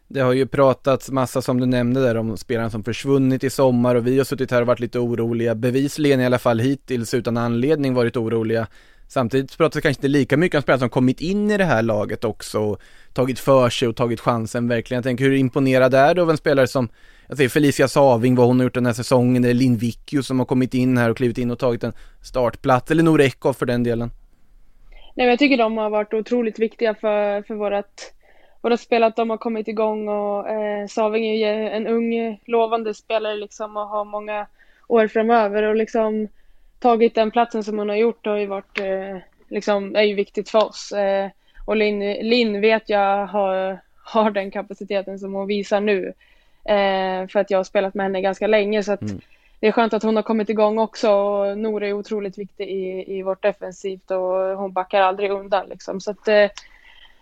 [0.07, 3.95] Det har ju pratats massa som du nämnde där om spelarna som försvunnit i sommar
[3.95, 7.37] och vi har suttit här och varit lite oroliga, bevisligen i alla fall hittills utan
[7.37, 8.67] anledning varit oroliga.
[9.07, 11.81] Samtidigt pratas det kanske inte lika mycket om spelare som kommit in i det här
[11.81, 12.81] laget också och
[13.13, 14.97] tagit för sig och tagit chansen verkligen.
[14.97, 16.89] Jag tänker hur imponerad är du av en spelare som,
[17.27, 20.39] jag säger Felicia Saving, vad hon har gjort den här säsongen, eller Linn Vickio som
[20.39, 23.65] har kommit in här och klivit in och tagit en startplats, eller Nour Eckhoff för
[23.65, 24.11] den delen.
[25.15, 28.13] Nej, men jag tycker de har varit otroligt viktiga för, för vårat,
[28.61, 32.93] vårat spel, att de har kommit igång och eh, Saving är ju en ung lovande
[32.93, 34.47] spelare liksom och har många
[34.87, 36.27] år framöver och liksom
[36.79, 40.49] tagit den platsen som hon har gjort har ju varit, eh, liksom, är ju viktigt
[40.49, 40.91] för oss.
[40.91, 41.29] Eh,
[41.65, 41.99] och Linn,
[42.29, 46.13] Lin vet jag har, har den kapaciteten som hon visar nu.
[46.65, 49.21] Eh, för att jag har spelat med henne ganska länge så att mm
[49.63, 51.11] det är skönt att hon har kommit igång också.
[51.11, 56.01] Och Nora är otroligt viktig i, i vårt defensivt och hon backar aldrig undan liksom.
[56.01, 56.49] Så att eh,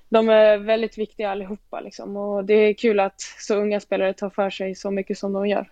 [0.10, 2.18] de är väldigt viktiga allihopa liksom.
[2.18, 5.48] Och det är kul att så unga spelare tar för sig så mycket som de
[5.48, 5.70] gör.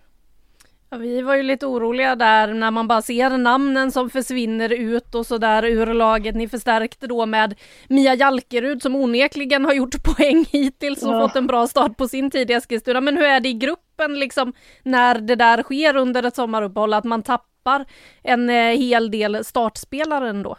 [0.90, 5.14] Ja, vi var ju lite oroliga där när man bara ser namnen som försvinner ut
[5.14, 6.34] och så där ur laget.
[6.34, 7.54] Ni förstärkte då med
[7.88, 11.20] Mia Jalkerud som onekligen har gjort poäng hittills och ja.
[11.20, 13.00] fått en bra start på sin tid i Eskilstuna.
[13.00, 17.04] Men hur är det i gruppen liksom när det där sker under ett sommaruppehåll att
[17.04, 17.84] man tappar
[18.22, 20.56] en eh, hel del startspelare ändå?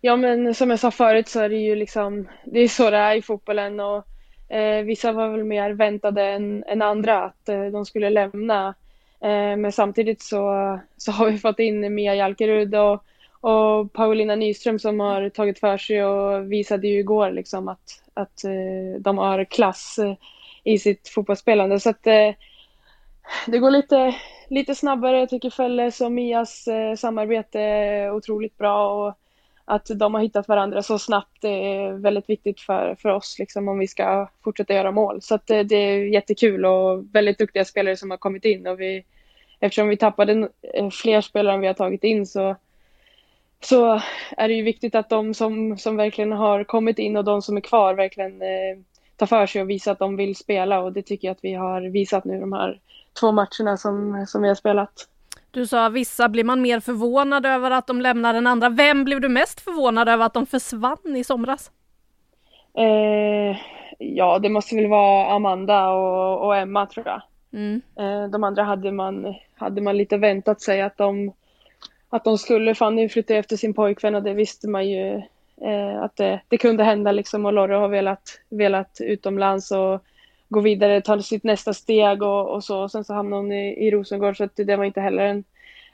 [0.00, 2.96] Ja men som jag sa förut så är det ju liksom, det är så det
[2.96, 4.06] är i fotbollen och
[4.54, 8.74] eh, vissa var väl mer väntade än, än andra att eh, de skulle lämna
[9.20, 13.04] Eh, men samtidigt så, så har vi fått in Mia Jalkerud och,
[13.40, 18.44] och Paulina Nyström som har tagit för sig och visade ju igår liksom att, att
[18.44, 20.14] eh, de har klass eh,
[20.68, 21.80] i sitt fotbollsspelande.
[21.80, 22.34] Så att eh,
[23.46, 24.14] det går lite,
[24.48, 25.18] lite snabbare.
[25.18, 29.18] Jag tycker Felles och Mias eh, samarbete är otroligt bra och
[29.64, 33.78] att de har hittat varandra så snabbt är väldigt viktigt för, för oss liksom, om
[33.78, 35.22] vi ska fortsätta göra mål.
[35.22, 38.80] Så att det, det är jättekul och väldigt duktiga spelare som har kommit in och
[38.80, 39.04] vi,
[39.60, 40.48] eftersom vi tappade
[40.92, 42.56] fler spelare än vi har tagit in så,
[43.60, 44.00] så
[44.36, 47.56] är det ju viktigt att de som, som verkligen har kommit in och de som
[47.56, 48.78] är kvar verkligen eh,
[49.18, 51.54] tar för sig och visar att de vill spela och det tycker jag att vi
[51.54, 52.80] har visat nu de här
[53.20, 55.08] två matcherna som, som vi har spelat.
[55.50, 58.68] Du sa vissa blir man mer förvånad över att de lämnar än andra.
[58.68, 61.70] Vem blev du mest förvånad över att de försvann i somras?
[62.78, 63.56] Eh,
[63.98, 67.22] ja, det måste väl vara Amanda och, och Emma tror jag.
[67.52, 67.82] Mm.
[67.96, 71.32] Eh, de andra hade man, hade man lite väntat sig att de,
[72.08, 72.74] att de skulle.
[72.74, 75.22] Fanny flyttade efter sin pojkvän och det visste man ju
[75.64, 80.02] eh, att det, det, kunde hända liksom och Lorre har velat, velat utomlands och
[80.48, 82.82] gå vidare, ta sitt nästa steg och, och så.
[82.82, 85.44] Och sen så hamnade hon i, i Rosengård så att det var inte heller en,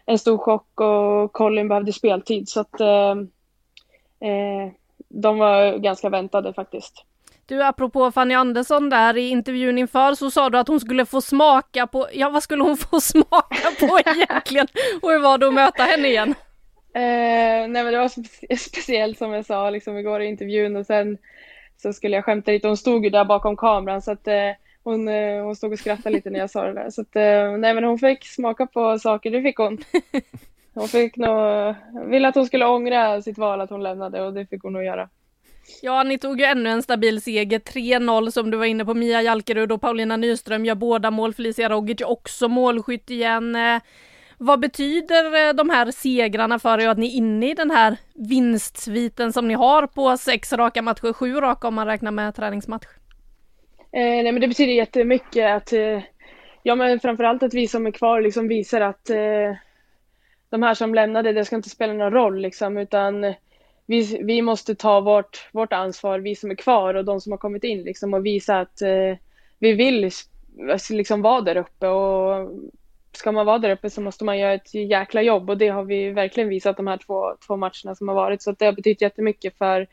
[0.06, 3.10] en stor chock och Colin behövde speltid så att eh,
[4.30, 4.72] eh,
[5.08, 7.04] de var ganska väntade faktiskt.
[7.46, 11.20] Du, apropå Fanny Andersson där i intervjun inför så sa du att hon skulle få
[11.20, 14.66] smaka på, ja vad skulle hon få smaka på egentligen?
[15.02, 16.34] Och hur var det att möta henne igen?
[16.94, 20.86] Eh, nej men det var spe speciellt som jag sa liksom igår i intervjun och
[20.86, 21.18] sen
[21.76, 22.68] så skulle jag skämta lite.
[22.68, 24.50] Hon stod ju där bakom kameran så att eh,
[24.84, 26.90] hon, eh, hon stod och skrattade lite när jag sa det där.
[26.90, 29.78] Så att, eh, nej men hon fick smaka på saker, det fick hon.
[30.76, 31.74] Hon fick nog,
[32.06, 34.84] ville att hon skulle ångra sitt val att hon lämnade och det fick hon nog
[34.84, 35.08] göra.
[35.82, 38.94] Ja, ni tog ju ännu en stabil seger, 3-0 som du var inne på.
[38.94, 43.56] Mia Jalkerud och Paulina Nyström gör båda mål, Felicia Rogic också målskytt igen.
[44.38, 47.96] Vad betyder eh, de här segrarna för er att ni är inne i den här
[48.14, 52.86] vinstsviten som ni har på sex raka matcher, sju raka om man räknar med träningsmatch?
[53.92, 56.02] Eh, nej men det betyder jättemycket att, eh,
[56.62, 59.56] ja men framförallt att vi som är kvar liksom visar att eh,
[60.50, 63.34] de här som lämnade, det ska inte spela någon roll liksom utan
[63.86, 67.38] vi, vi måste ta vårt, vårt ansvar, vi som är kvar och de som har
[67.38, 69.18] kommit in liksom och visa att eh,
[69.58, 70.10] vi vill
[70.90, 72.50] liksom vara där uppe och
[73.16, 75.84] ska man vara där uppe så måste man göra ett jäkla jobb och det har
[75.84, 79.02] vi verkligen visat de här två, två matcherna som har varit så det har betytt
[79.02, 79.86] jättemycket för,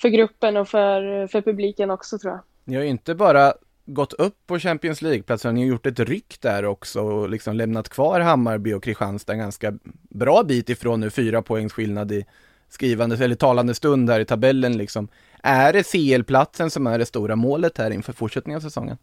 [0.00, 2.40] för gruppen och för, för publiken också tror jag.
[2.64, 3.52] Ni har ju inte bara
[3.86, 7.88] gått upp på Champions League-platsen, ni har gjort ett ryck där också och liksom lämnat
[7.88, 9.78] kvar Hammarby och Kristianstad en ganska
[10.10, 12.24] bra bit ifrån nu, fyra poängs skillnad i
[12.68, 15.08] skrivande eller talande stund här i tabellen liksom.
[15.42, 18.98] Är det CL-platsen som är det stora målet här inför fortsättningen av säsongen?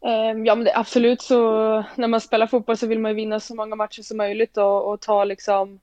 [0.00, 1.40] Ehm, ja men det, absolut så
[1.96, 4.90] när man spelar fotboll så vill man ju vinna så många matcher som möjligt och,
[4.92, 5.80] och ta liksom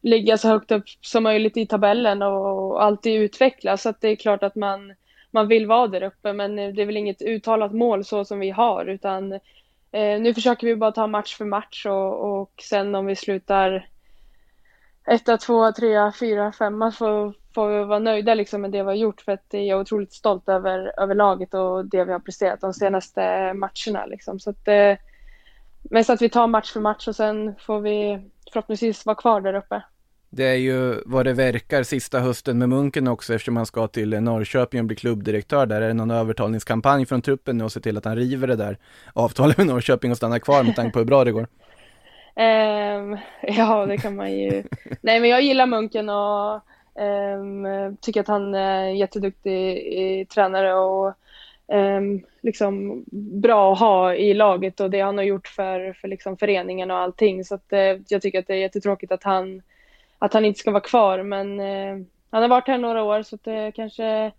[0.00, 3.82] ligga så högt upp som möjligt i tabellen och, och alltid utvecklas.
[3.82, 4.94] Så att det är klart att man,
[5.30, 8.38] man vill vara där uppe men eh, det är väl inget uttalat mål så som
[8.38, 9.32] vi har utan
[9.92, 13.88] eh, nu försöker vi bara ta match för match och, och sen om vi slutar
[15.06, 18.94] etta, tvåa, trea, fyra, femma får, får vi vara nöjda liksom med det vi har
[18.94, 22.60] gjort för att jag är otroligt stolt över, över laget och det vi har presterat
[22.60, 23.20] de senaste
[23.54, 24.40] matcherna liksom.
[24.40, 24.94] Så att, eh,
[25.82, 28.18] mest att vi tar match för match och sen får vi
[28.52, 29.82] förhoppningsvis vara kvar där uppe.
[30.30, 34.20] Det är ju vad det verkar sista hösten med Munken också eftersom han ska till
[34.20, 35.80] Norrköping och bli klubbdirektör där.
[35.80, 38.78] Är det någon övertalningskampanj från truppen nu och se till att han river det där
[39.12, 41.46] avtalet med Norrköping och stannar kvar med tanke på hur bra det går?
[42.36, 44.62] Um, ja, det kan man ju.
[45.00, 46.62] Nej, men jag gillar Munken och
[46.98, 51.14] um, tycker att han är jätteduktig i, tränare och
[51.66, 53.04] um, liksom
[53.40, 56.98] bra att ha i laget och det han har gjort för, för liksom föreningen och
[56.98, 57.44] allting.
[57.44, 59.62] Så att, uh, jag tycker att det är jättetråkigt att han,
[60.18, 61.22] att han inte ska vara kvar.
[61.22, 64.32] Men uh, han har varit här några år så att det kanske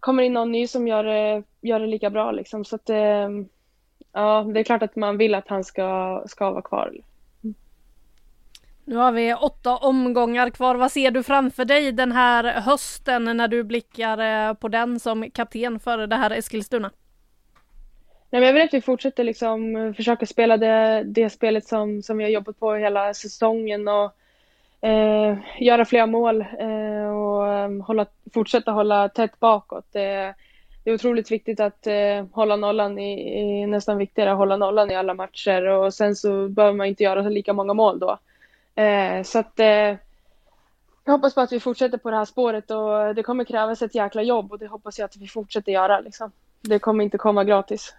[0.00, 2.30] kommer in någon ny som gör det, gör det lika bra.
[2.30, 2.64] Liksom.
[2.64, 3.48] Så att, ehm,
[4.12, 6.92] ja, det är klart att man vill att han ska, ska vara kvar.
[8.84, 10.74] Nu har vi åtta omgångar kvar.
[10.74, 15.30] Vad ser du framför dig den här hösten när du blickar eh, på den som
[15.30, 16.90] kapten för det här Eskilstuna?
[18.30, 22.18] Nej, men jag vill att vi fortsätter liksom försöka spela det, det spelet som, som
[22.18, 24.12] vi har jobbat på hela säsongen och
[24.88, 29.84] eh, göra fler mål eh, och eh, hålla, fortsätta hålla tätt bakåt.
[29.92, 30.34] Det,
[30.84, 34.90] det är otroligt viktigt att eh, hålla nollan, i, i, nästan viktigare att hålla nollan
[34.90, 38.18] i alla matcher och sen så behöver man inte göra lika många mål då.
[38.74, 39.96] Eh, så att eh,
[41.04, 43.94] jag hoppas på att vi fortsätter på det här spåret och det kommer krävas ett
[43.94, 46.32] jäkla jobb och det hoppas jag att vi fortsätter göra liksom.
[46.60, 47.94] Det kommer inte komma gratis.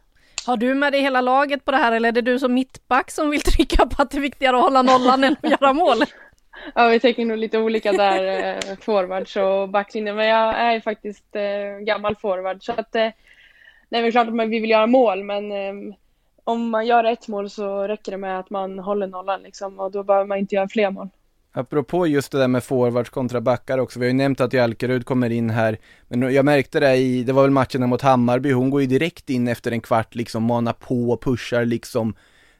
[0.45, 3.11] Har du med dig hela laget på det här eller är det du som mittback
[3.11, 5.97] som vill trycka på att det är viktigare att hålla nollan än att göra mål?
[6.75, 10.15] Ja, vi tänker nog lite olika där, eh, forwards och backlinjen.
[10.15, 13.09] Men jag är faktiskt eh, gammal forward så att eh,
[13.89, 15.95] det är väl klart att vi vill göra mål men eh,
[16.43, 19.91] om man gör ett mål så räcker det med att man håller nollan liksom och
[19.91, 21.09] då behöver man inte göra fler mål.
[21.55, 25.05] Apropå just det där med forwards kontra backar också, vi har ju nämnt att Jalkerud
[25.05, 25.77] kommer in här,
[26.07, 29.29] men jag märkte det i, det var väl matchen mot Hammarby, hon går ju direkt
[29.29, 32.15] in efter en kvart liksom, manar på, och pushar liksom,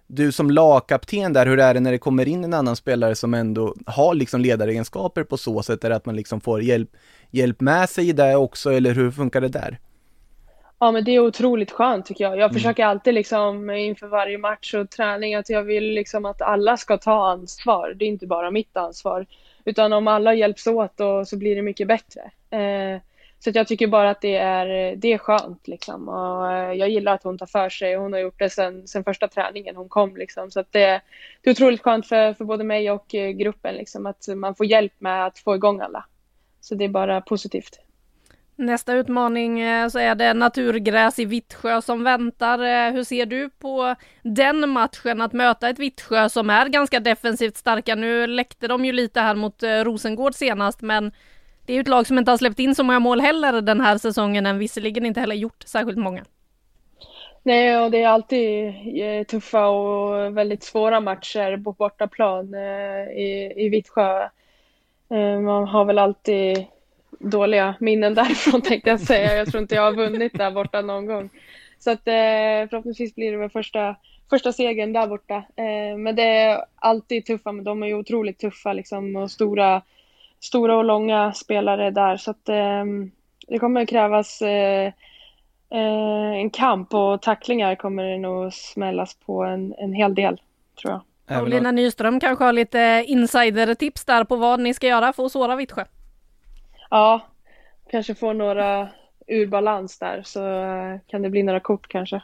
[0.08, 3.34] du som lagkapten där, hur är det när det kommer in en annan spelare som
[3.34, 5.84] ändå har liksom ledaregenskaper på så sätt?
[5.84, 6.90] Är det att man liksom får hjälp,
[7.32, 9.80] hjälp med sig i det också, eller hur funkar det där?
[10.84, 12.34] Ja men det är otroligt skönt tycker jag.
[12.34, 12.54] Jag mm.
[12.54, 16.98] försöker alltid liksom inför varje match och träning att jag vill liksom att alla ska
[16.98, 17.94] ta ansvar.
[17.96, 19.26] Det är inte bara mitt ansvar.
[19.66, 22.22] Utan om alla hjälps åt då, så blir det mycket bättre.
[22.50, 23.02] Eh,
[23.40, 26.10] så jag tycker bara att det är, det är skönt liksom.
[26.10, 27.96] Och eh, jag gillar att hon tar för sig.
[27.96, 30.52] Hon har gjort det sen, sen första träningen hon kom liksom.
[30.52, 31.02] Så det,
[31.42, 34.06] det är otroligt skönt för, för både mig och eh, gruppen liksom.
[34.06, 36.06] Att man får hjälp med att få igång alla.
[36.62, 37.80] Så det är bara positivt.
[38.56, 42.60] Nästa utmaning eh, så är det naturgräs i Vittsjö som väntar.
[42.60, 47.58] Eh, hur ser du på den matchen att möta ett Vittsjö som är ganska defensivt
[47.58, 47.96] starka?
[47.96, 51.12] Nu läckte de ju lite här mot eh, Rosengård senast, men
[51.66, 53.82] det är ju ett lag som inte har släppt in så många mål heller den
[53.82, 56.26] här säsongen än visserligen inte heller gjort särskilt många.
[57.44, 58.74] Nej, och det är alltid
[59.28, 62.56] tuffa och väldigt svåra matcher på bortaplan
[63.18, 64.30] i, i Vittsjö.
[65.44, 66.66] Man har väl alltid
[67.24, 69.36] dåliga minnen därifrån tänkte jag säga.
[69.36, 71.30] Jag tror inte jag har vunnit där borta någon gång.
[71.80, 72.04] Så att
[72.70, 73.96] förhoppningsvis blir det väl första,
[74.30, 75.44] första segern där borta.
[75.98, 79.82] Men det är alltid tuffa, men de är ju otroligt tuffa liksom och stora
[80.44, 82.86] stora och långa spelare där så att eh,
[83.48, 84.94] det kommer krävas eh,
[85.70, 90.42] eh, en kamp och tacklingar kommer det nog smällas på en, en hel del
[90.82, 90.94] tror
[91.28, 91.42] jag.
[91.42, 95.32] Och Lina Nyström kanske har lite insidertips där på vad ni ska göra för att
[95.32, 95.86] såra Vittsjö?
[96.94, 97.22] Ja,
[97.92, 98.90] kanske få några
[99.28, 102.22] ur balans där så eh, kan det bli några kort kanske.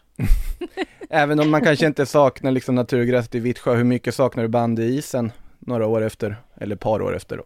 [1.09, 5.31] Även om man kanske inte saknar liksom naturgräset i Vittsjö, hur mycket saknar du bandyisen
[5.59, 7.43] några år efter, eller ett par år efter då?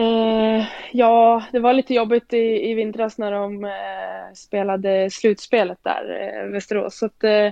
[0.00, 6.20] Eh, ja, det var lite jobbigt i, i vintras när de eh, spelade slutspelet där,
[6.20, 6.98] eh, Västerås.
[6.98, 7.50] Så att, eh,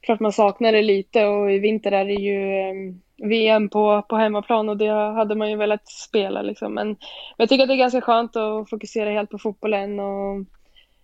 [0.00, 4.16] klart man saknar det lite och i vinter är det ju eh, VM på, på
[4.16, 6.74] hemmaplan och det hade man ju velat spela liksom.
[6.74, 6.96] Men,
[7.36, 10.44] jag tycker att det är ganska skönt att fokusera helt på fotbollen och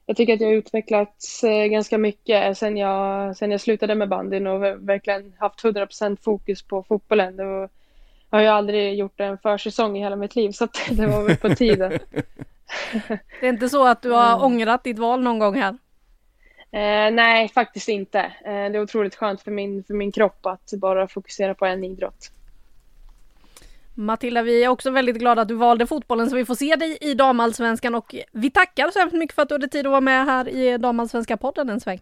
[0.07, 4.09] jag tycker att jag har utvecklats eh, ganska mycket sen jag, sen jag slutade med
[4.09, 7.37] bandyn och verkligen haft 100% fokus på fotbollen.
[7.37, 7.69] Var,
[8.31, 11.37] jag har ju aldrig gjort en försäsong i hela mitt liv så det var väl
[11.37, 11.91] på tiden.
[13.41, 14.43] det är inte så att du har mm.
[14.43, 15.79] ångrat ditt val någon gång här?
[16.73, 18.19] Eh, nej, faktiskt inte.
[18.21, 21.85] Eh, det är otroligt skönt för min, för min kropp att bara fokusera på en
[21.85, 22.31] idrott.
[23.95, 26.99] Matilda, vi är också väldigt glada att du valde fotbollen så vi får se dig
[27.01, 30.01] i damallsvenskan och vi tackar så hemskt mycket för att du hade tid att vara
[30.01, 32.01] med här i damallsvenska podden en sväng.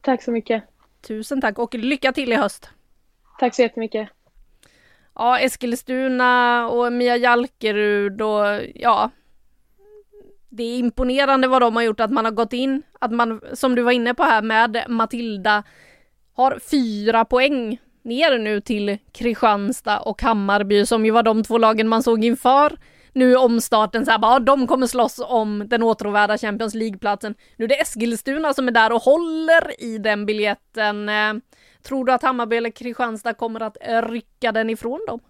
[0.00, 0.64] Tack så mycket.
[1.00, 2.70] Tusen tack och lycka till i höst.
[3.38, 4.08] Tack så jättemycket.
[5.14, 9.10] Ja, Eskilstuna och Mia Jalkerud och ja,
[10.56, 13.74] det är imponerande vad de har gjort, att man har gått in, att man, som
[13.74, 15.62] du var inne på här med Matilda,
[16.36, 21.88] har fyra poäng ner nu till Kristianstad och Hammarby som ju var de två lagen
[21.88, 22.78] man såg inför
[23.14, 27.34] nu omstarten så här bara, de kommer slåss om den åtråvärda Champions League-platsen.
[27.56, 31.08] Nu är det Eskilstuna som är där och håller i den biljetten.
[31.08, 31.34] Eh,
[31.82, 33.76] tror du att Hammarby eller Kristianstad kommer att
[34.08, 35.20] rycka den ifrån dem?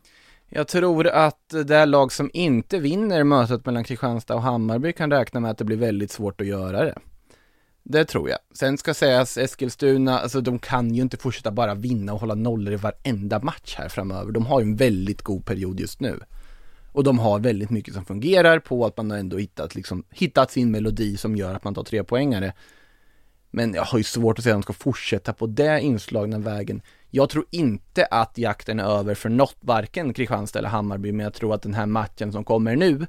[0.49, 5.41] Jag tror att det lag som inte vinner mötet mellan Kristianstad och Hammarby kan räkna
[5.41, 6.99] med att det blir väldigt svårt att göra det.
[7.83, 8.39] Det tror jag.
[8.55, 12.75] Sen ska sägas Eskilstuna, alltså de kan ju inte fortsätta bara vinna och hålla nollor
[12.75, 14.33] i varenda match här framöver.
[14.33, 16.21] De har ju en väldigt god period just nu.
[16.93, 20.51] Och de har väldigt mycket som fungerar på att man har ändå hittat, liksom, hittat
[20.51, 22.53] sin melodi som gör att man tar tre poängare.
[23.51, 26.83] Men jag har ju svårt att se att de ska fortsätta på det inslagna vägen.
[27.17, 31.35] Jag tror inte att jakten är över för något, varken Kristianstad eller Hammarby, men jag
[31.35, 33.07] tror att den här matchen som kommer nu,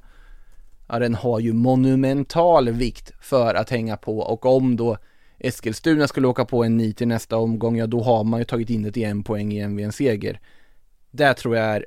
[0.87, 4.97] ja den har ju monumental vikt för att hänga på och om då
[5.39, 8.69] Eskilstuna skulle åka på en nit i nästa omgång, ja då har man ju tagit
[8.69, 10.39] in det i en poäng igen vid en seger.
[11.11, 11.85] Där tror jag är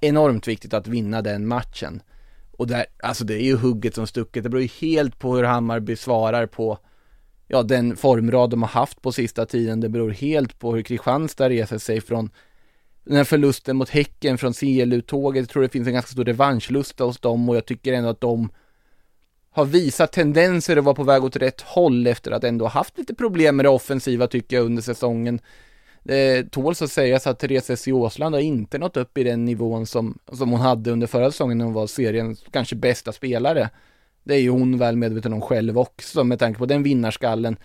[0.00, 2.02] enormt viktigt att vinna den matchen.
[2.52, 5.44] Och där, alltså det är ju hugget som stucket, det beror ju helt på hur
[5.44, 6.78] Hammarby svarar på
[7.48, 9.80] ja, den formrad de har haft på sista tiden.
[9.80, 12.30] Det beror helt på hur Kristianstad reser sig från
[13.04, 15.40] den här förlusten mot Häcken från CLU-tåget.
[15.40, 18.20] Jag tror det finns en ganska stor revanschlusta hos dem och jag tycker ändå att
[18.20, 18.48] de
[19.50, 23.14] har visat tendenser att vara på väg åt rätt håll efter att ändå haft lite
[23.14, 25.40] problem med det offensiva tycker jag under säsongen.
[26.02, 27.88] Det tåls att sägas att Therese S.
[27.88, 31.58] Åsland har inte nått upp i den nivån som, som hon hade under förra säsongen
[31.58, 33.70] när hon var seriens kanske bästa spelare.
[34.26, 37.56] Det är ju hon väl medveten om själv också med tanke på den vinnarskallen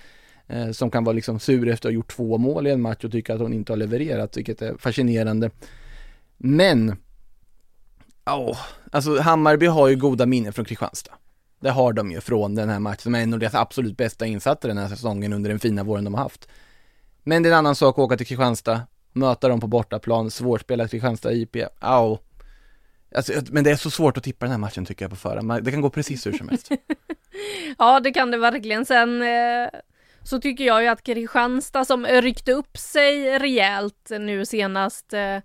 [0.48, 3.04] eh, som kan vara liksom sur efter att ha gjort två mål i en match
[3.04, 5.50] och tycka att hon inte har levererat, vilket är fascinerande.
[6.38, 6.96] Men,
[8.26, 8.58] ja, oh,
[8.92, 11.14] alltså Hammarby har ju goda minnen från Kristianstad.
[11.60, 14.26] Det har de ju från den här matchen, som är en av deras absolut bästa
[14.26, 16.48] insatser den här säsongen under den fina våren de har haft.
[17.24, 18.82] Men det är en annan sak att åka till Kristianstad,
[19.14, 22.18] möta dem på bortaplan, svårspelat Kristianstad IP, au.
[23.16, 25.64] Alltså, men det är så svårt att tippa den här matchen tycker jag på förhand,
[25.64, 26.70] det kan gå precis hur som helst.
[27.78, 28.86] ja, det kan det verkligen.
[28.86, 29.70] Sen eh,
[30.24, 35.38] så tycker jag ju att Kristianstad som ryckte upp sig rejält nu senast eh,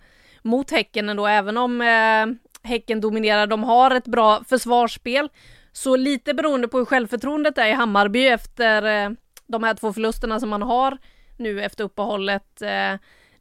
[0.43, 2.27] mot Häcken ändå, även om eh,
[2.69, 5.29] Häcken dominerar, de har ett bra försvarsspel.
[5.73, 9.11] Så lite beroende på hur självförtroendet är i Hammarby efter eh,
[9.47, 10.99] de här två förlusterna som man har
[11.37, 12.63] nu efter uppehållet.
[12.63, 12.95] Eh,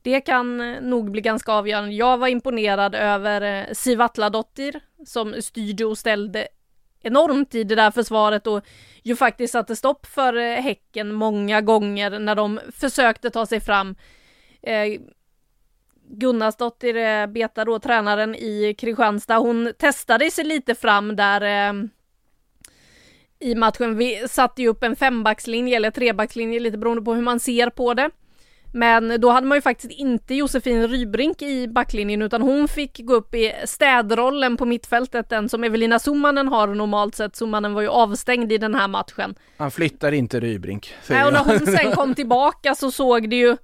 [0.06, 1.96] det kan eh, nog bli ganska avgörande.
[1.96, 6.48] Jag var imponerad över eh, Siv Atladottir som styrde och ställde
[7.02, 8.66] enormt i det där försvaret och
[9.04, 13.96] ju faktiskt satte stopp för eh, Häcken många gånger när de försökte ta sig fram.
[16.10, 21.74] Gunnarsdottir, Beta då, tränaren i Kristianstad, hon testade sig lite fram där
[23.40, 23.98] i matchen.
[23.98, 27.94] Vi satte ju upp en fembackslinje eller trebackslinje lite beroende på hur man ser på
[27.94, 28.10] det.
[28.76, 33.14] Men då hade man ju faktiskt inte Josefin Rybrink i backlinjen utan hon fick gå
[33.14, 37.36] upp i städrollen på mittfältet, den som Evelina Summanen har normalt sett.
[37.36, 39.36] Summanen var ju avstängd i den här matchen.
[39.58, 40.94] Han flyttar inte Rybrink.
[41.10, 43.58] Nej, och när hon sen kom tillbaka så såg det ju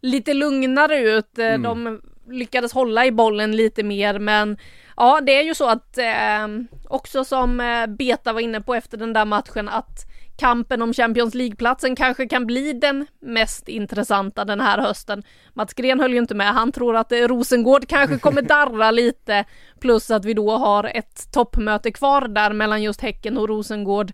[0.00, 1.38] lite lugnare ut.
[1.38, 1.62] Mm.
[1.62, 2.00] De
[2.30, 4.58] lyckades hålla i bollen lite mer men
[4.96, 6.48] ja det är ju så att eh,
[6.88, 10.07] också som eh, Beta var inne på efter den där matchen att
[10.38, 15.22] kampen om Champions League-platsen kanske kan bli den mest intressanta den här hösten.
[15.54, 19.44] Mats Gren höll ju inte med, han tror att eh, Rosengård kanske kommer darra lite
[19.80, 24.12] plus att vi då har ett toppmöte kvar där mellan just Häcken och Rosengård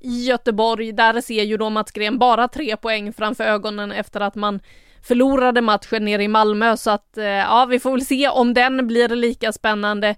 [0.00, 0.92] i Göteborg.
[0.92, 4.60] Där ser ju då Mats Gren bara tre poäng framför ögonen efter att man
[5.02, 8.86] förlorade matchen nere i Malmö så att eh, ja, vi får väl se om den
[8.86, 10.14] blir lika spännande.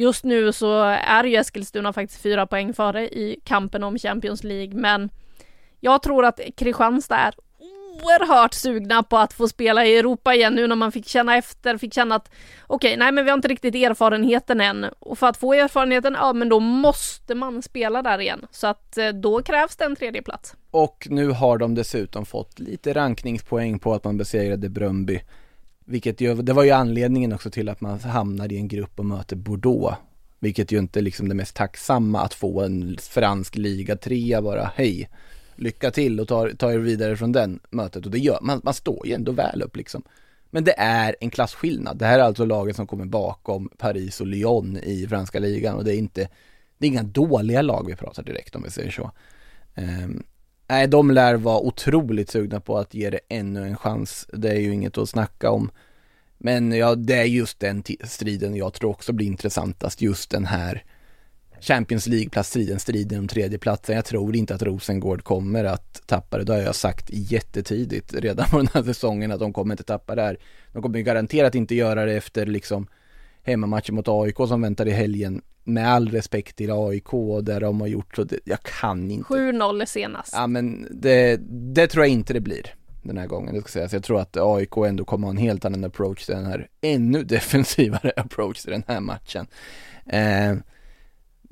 [0.00, 4.74] Just nu så är ju Eskilstuna faktiskt fyra poäng före i kampen om Champions League,
[4.74, 5.10] men
[5.80, 7.34] jag tror att Kristianstad är
[8.02, 11.76] oerhört sugna på att få spela i Europa igen nu när man fick känna efter,
[11.76, 12.30] fick känna att
[12.66, 14.86] okej, okay, nej men vi har inte riktigt erfarenheten än.
[14.98, 18.46] Och för att få erfarenheten, ja men då måste man spela där igen.
[18.50, 20.54] Så att eh, då krävs det en tredje plats.
[20.70, 25.20] Och nu har de dessutom fått lite rankningspoäng på att man besegrade Bröndby.
[25.90, 29.06] Vilket ju, det var ju anledningen också till att man hamnade i en grupp och
[29.06, 29.96] möter Bordeaux.
[30.38, 34.72] Vilket ju inte är liksom det mest tacksamma att få en fransk liga trea bara,
[34.74, 35.08] hej
[35.60, 38.74] lycka till och ta, ta er vidare från den mötet och det gör man, man
[38.74, 40.02] står ju ändå väl upp liksom.
[40.50, 41.98] Men det är en klassskillnad.
[41.98, 45.84] Det här är alltså laget som kommer bakom Paris och Lyon i franska ligan och
[45.84, 46.28] det är inte,
[46.78, 49.10] det är inga dåliga lag vi pratar direkt om vi säger så.
[49.74, 50.22] Ehm,
[50.70, 54.26] Nej, de lär vara otroligt sugna på att ge det ännu en chans.
[54.32, 55.70] Det är ju inget att snacka om.
[56.38, 60.84] Men ja, det är just den striden jag tror också blir intressantast, just den här
[61.60, 63.96] Champions League-platsstriden, striden om tredjeplatsen.
[63.96, 66.44] Jag tror inte att Rosengård kommer att tappa det.
[66.44, 70.14] Det har jag sagt jättetidigt redan på den här säsongen att de kommer inte tappa
[70.14, 70.38] det här.
[70.72, 72.86] De kommer garanterat inte göra det efter liksom
[73.42, 75.42] hemmamatchen mot AIK som väntar i helgen.
[75.64, 79.34] Med all respekt till AIK och där de har gjort så, det, jag kan inte.
[79.34, 80.32] 7-0 senast.
[80.32, 81.40] Ja men det,
[81.74, 83.54] det tror jag inte det blir den här gången.
[83.54, 83.92] Det ska sägas.
[83.92, 87.24] Jag tror att AIK ändå kommer ha en helt annan approach till den här, ännu
[87.24, 89.46] defensivare approach till den här matchen.
[90.06, 90.54] Eh,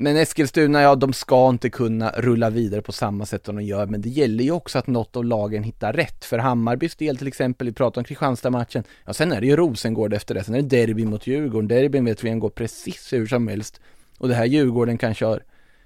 [0.00, 3.86] men Eskilstuna, ja de ska inte kunna rulla vidare på samma sätt som de gör,
[3.86, 6.24] men det gäller ju också att något av lagen hittar rätt.
[6.24, 10.14] För Hammarbys del till exempel, vi pratar om Kristianstad-matchen, ja sen är det ju Rosengård
[10.14, 13.48] efter det, sen är det derby mot Djurgården, derbyn vet vi går precis hur som
[13.48, 13.80] helst.
[14.18, 15.42] Och det här Djurgården kanske har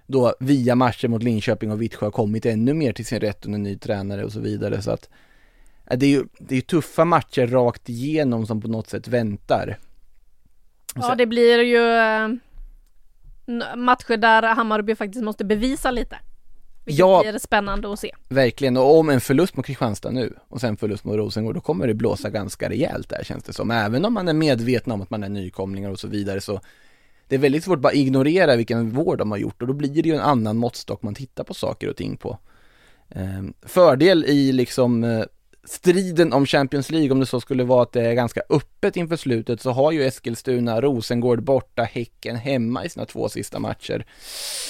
[0.07, 3.79] då via matcher mot Linköping och Vittsjö kommit ännu mer till sin rätt under ny
[3.79, 5.09] tränare och så vidare så att
[5.97, 9.79] det är ju det är tuffa matcher rakt igenom som på något sätt väntar.
[10.95, 12.29] Ja, det blir ju eh,
[13.77, 16.19] matcher där Hammarby faktiskt måste bevisa lite.
[16.85, 18.11] Vilket ja, blir spännande att se.
[18.29, 21.87] Verkligen, och om en förlust mot Kristianstad nu och sen förlust mot Rosengård, då kommer
[21.87, 23.71] det blåsa ganska rejält där känns det som.
[23.71, 26.61] Även om man är medveten om att man är nykomlingar och så vidare så
[27.33, 30.03] det är väldigt svårt att bara ignorera vilken vård de har gjort och då blir
[30.03, 32.39] det ju en annan måttstock man tittar på saker och ting på.
[33.11, 35.25] Ehm, fördel i liksom eh,
[35.65, 39.17] striden om Champions League, om det så skulle vara att det är ganska öppet inför
[39.17, 44.07] slutet, så har ju Eskilstuna Rosengård borta, Häcken hemma i sina två sista matcher.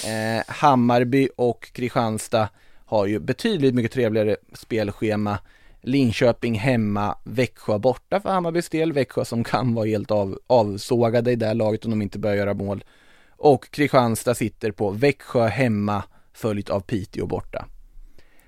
[0.05, 2.49] Eh, Hammarby och Kristianstad
[2.85, 5.39] har ju betydligt mycket trevligare spelschema.
[5.83, 11.35] Linköping hemma, Växjö borta för Hammarbys del, Växjö som kan vara helt av, avsågade i
[11.35, 12.83] det här laget om de inte börjar göra mål.
[13.29, 16.03] Och Kristianstad sitter på Växjö hemma,
[16.33, 17.65] följt av Piteå borta.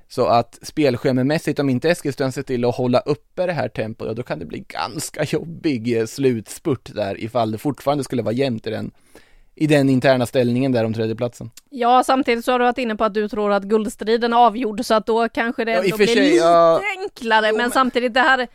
[0.08, 4.24] Så att spelschememässigt, om inte Eskilstuna ser till att hålla uppe det här tempot, då
[4.24, 8.70] kan det bli ganska jobbig eh, slutspurt där ifall det fortfarande skulle vara jämnt i
[8.70, 8.92] den
[9.56, 11.52] i den interna ställningen där om tredjeplatsen.
[11.70, 14.86] Ja, samtidigt så har du varit inne på att du tror att guldstriden är avgjord
[14.86, 16.82] så att då kanske det ändå ja, blir sig, lite ja...
[17.00, 17.48] enklare.
[17.48, 18.48] Jo, men, men samtidigt det här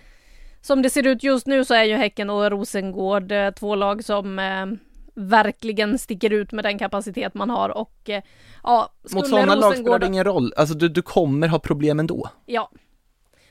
[0.61, 4.05] som det ser ut just nu så är ju Häcken och Rosengård eh, två lag
[4.05, 4.67] som eh,
[5.15, 8.23] verkligen sticker ut med den kapacitet man har och eh,
[8.63, 12.29] ja, Mot sådana lag spelar det ingen roll, alltså du, du kommer ha problem ändå.
[12.47, 12.71] Ja,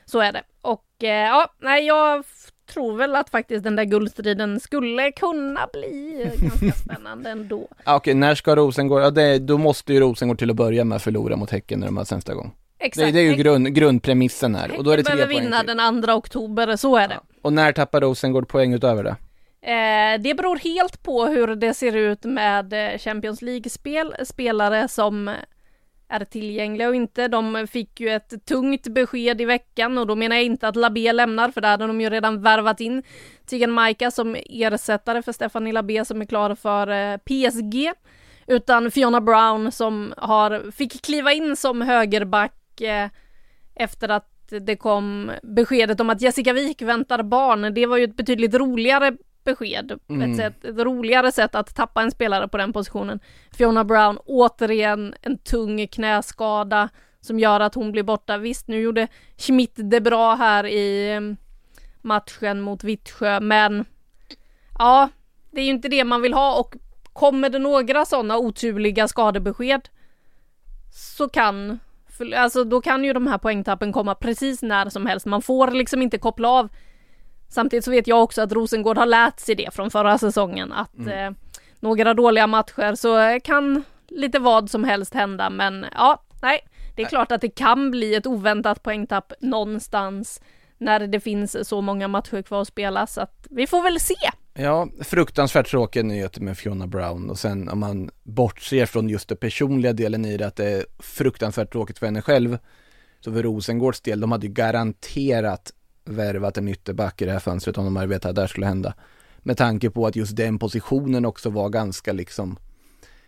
[0.04, 0.42] så är det.
[0.60, 2.24] Och eh, ja, nej jag
[2.70, 7.68] tror väl att faktiskt den där guldstriden skulle kunna bli ganska spännande ändå.
[7.84, 11.02] Ja, okej, när ska Rosengård, ja det, då måste ju Rosengård till att börja med
[11.02, 12.52] förlora mot Häcken när de har nästa gång.
[12.78, 13.06] Exakt.
[13.06, 14.62] Det, det, är ju grund, grundpremissen här.
[14.62, 15.76] Häcken och då är det tre behöver vinna till.
[15.76, 17.14] den 2 oktober, så är det.
[17.14, 17.36] Ja.
[17.42, 19.16] Och när tappar Rosengård poäng utöver det?
[19.62, 25.30] Eh, det beror helt på hur det ser ut med eh, Champions League-spel, spelare som
[26.10, 27.28] är tillgängliga och inte.
[27.28, 31.12] De fick ju ett tungt besked i veckan och då menar jag inte att Labé
[31.12, 33.02] lämnar för där hade de ju redan värvat in
[33.46, 37.92] Tigan Maika som ersättare för Stephanie Labé som är klar för eh, PSG.
[38.46, 43.08] Utan Fiona Brown som har, fick kliva in som högerback eh,
[43.74, 47.74] efter att det kom beskedet om att Jessica Wik väntar barn.
[47.74, 49.98] Det var ju ett betydligt roligare besked.
[50.08, 50.30] Mm.
[50.30, 53.20] Ett, sätt, ett roligare sätt att tappa en spelare på den positionen.
[53.52, 56.88] Fiona Brown, återigen en tung knäskada
[57.20, 58.38] som gör att hon blir borta.
[58.38, 61.36] Visst, nu gjorde Schmidt det bra här i mm,
[62.02, 63.84] matchen mot Vittsjö, men
[64.78, 65.08] ja,
[65.50, 66.74] det är ju inte det man vill ha och
[67.12, 69.88] kommer det några sådana oturliga skadebesked
[70.92, 71.78] så kan
[72.36, 75.26] Alltså då kan ju de här poängtappen komma precis när som helst.
[75.26, 76.68] Man får liksom inte koppla av
[77.50, 80.98] Samtidigt så vet jag också att Rosengård har lärt sig det från förra säsongen att
[80.98, 81.26] mm.
[81.26, 81.38] eh,
[81.80, 86.60] några dåliga matcher så kan lite vad som helst hända men ja, nej,
[86.96, 90.40] det är klart att det kan bli ett oväntat poängtapp någonstans
[90.78, 94.14] när det finns så många matcher kvar att spela så att vi får väl se.
[94.54, 99.38] Ja, fruktansvärt tråkiga nyheter med Fiona Brown och sen om man bortser från just den
[99.38, 102.58] personliga delen i det att det är fruktansvärt tråkigt för henne själv
[103.20, 105.72] så för Rosengårds del, de hade ju garanterat
[106.04, 108.66] värvat en ytterback i det här fönstret om de hade vetat att det här skulle
[108.66, 108.94] hända.
[109.38, 112.58] Med tanke på att just den positionen också var ganska liksom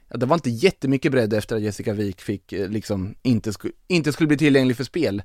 [0.09, 3.71] ja, det var inte jättemycket bredd efter att Jessica Wik fick eh, liksom inte, sku,
[3.89, 5.23] inte skulle bli tillgänglig för spel.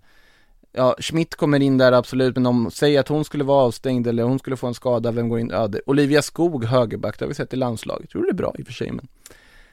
[0.72, 4.24] Ja, Schmidt kommer in där absolut, men om, säg att hon skulle vara avstängd eller
[4.24, 5.50] hon skulle få en skada, vem går in?
[5.50, 8.10] Ja, det, Olivia Skog, högerback, det har vi sett i landslaget.
[8.10, 9.08] Tror det är bra i och för sig, men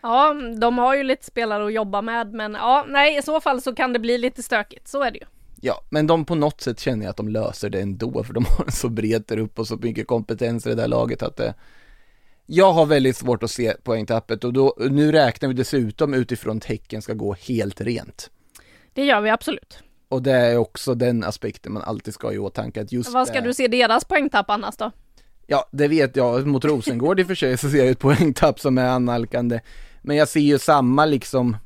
[0.04, 3.62] Ja, de har ju lite spelare att jobba med, men ja, nej, i så fall
[3.62, 5.24] så kan det bli lite stökigt, så är det ju.
[5.66, 8.44] Ja, men de på något sätt känner jag att de löser det ändå, för de
[8.44, 11.54] har en så bred upp och så mycket kompetens i det där laget att det
[12.46, 17.02] jag har väldigt svårt att se poängtappet och då, nu räknar vi dessutom utifrån tecken
[17.02, 18.30] ska gå helt rent.
[18.92, 19.78] Det gör vi absolut.
[20.08, 23.28] Och det är också den aspekten man alltid ska ha i åtanke att just Vad
[23.28, 23.46] ska det...
[23.46, 24.90] du se deras poängtapp annars då?
[25.46, 26.46] Ja, det vet jag.
[26.46, 29.60] Mot Rosengård i och för sig så ser jag ett poängtapp som är annalkande.
[30.02, 31.56] Men jag ser ju samma liksom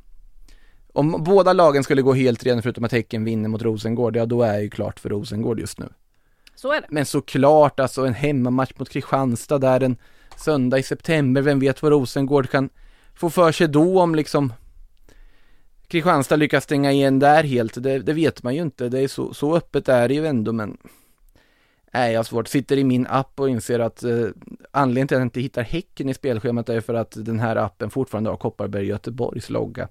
[0.98, 4.42] om båda lagen skulle gå helt rent förutom att Häcken vinner mot Rosengård, ja då
[4.42, 5.88] är det ju klart för Rosengård just nu.
[6.54, 6.86] Så är det.
[6.90, 9.96] Men såklart alltså en hemmamatch mot Kristianstad där en
[10.36, 12.68] söndag i september, vem vet vad Rosengård kan
[13.14, 14.52] få för sig då om liksom
[15.88, 19.34] Kristianstad lyckas stänga igen där helt, det, det vet man ju inte, det är så,
[19.34, 20.78] så öppet är det ju ändå men
[21.92, 22.48] Nej, jag svårt.
[22.48, 24.26] Sitter i min app och inser att eh,
[24.70, 27.90] anledningen till att jag inte hittar Häcken i spelschemat är för att den här appen
[27.90, 29.88] fortfarande har Kopparberg Göteborgs logga.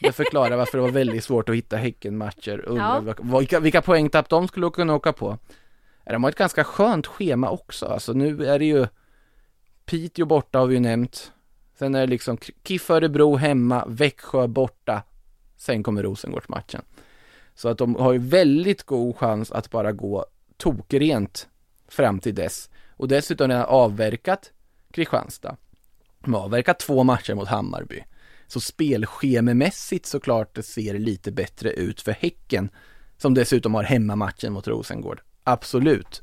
[0.00, 2.64] Det förklarar varför det var väldigt svårt att hitta Häcken-matcher.
[2.66, 3.38] Undrar Ja.
[3.38, 5.38] vilka, vilka poängtapp de skulle kunna åka på.
[6.04, 7.86] De har ett ganska skönt schema också.
[7.86, 8.86] Alltså nu är det ju
[9.86, 11.32] Piteå borta har vi ju nämnt.
[11.78, 15.02] Sen är det liksom KIF Örebro hemma, Växjö borta.
[15.56, 16.82] Sen kommer Rosengårdsmatchen.
[17.54, 20.26] Så att de har ju väldigt god chans att bara gå
[20.56, 21.48] tokrent
[21.88, 22.70] fram till dess.
[22.96, 24.52] Och dessutom har de avverkat
[24.90, 25.56] Kristianstad.
[26.20, 28.04] De har avverkat två matcher mot Hammarby.
[28.46, 32.68] Så spelschememässigt såklart det ser lite bättre ut för Häcken.
[33.16, 35.20] Som dessutom har hemmamatchen mot Rosengård.
[35.44, 36.22] Absolut.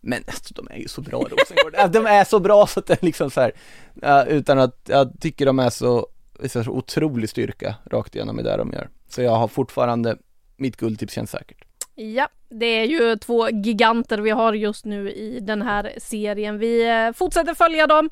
[0.00, 1.92] Men alltså, de är ju så bra Rosengård.
[1.92, 4.26] De är så bra så att det är liksom så här.
[4.28, 6.06] utan att jag tycker de är så,
[6.46, 8.88] så otrolig styrka rakt igenom i det de gör.
[9.08, 10.16] Så jag har fortfarande,
[10.56, 11.64] mitt guldtips känns säkert.
[11.94, 16.58] Ja, det är ju två giganter vi har just nu i den här serien.
[16.58, 18.10] Vi eh, fortsätter följa dem.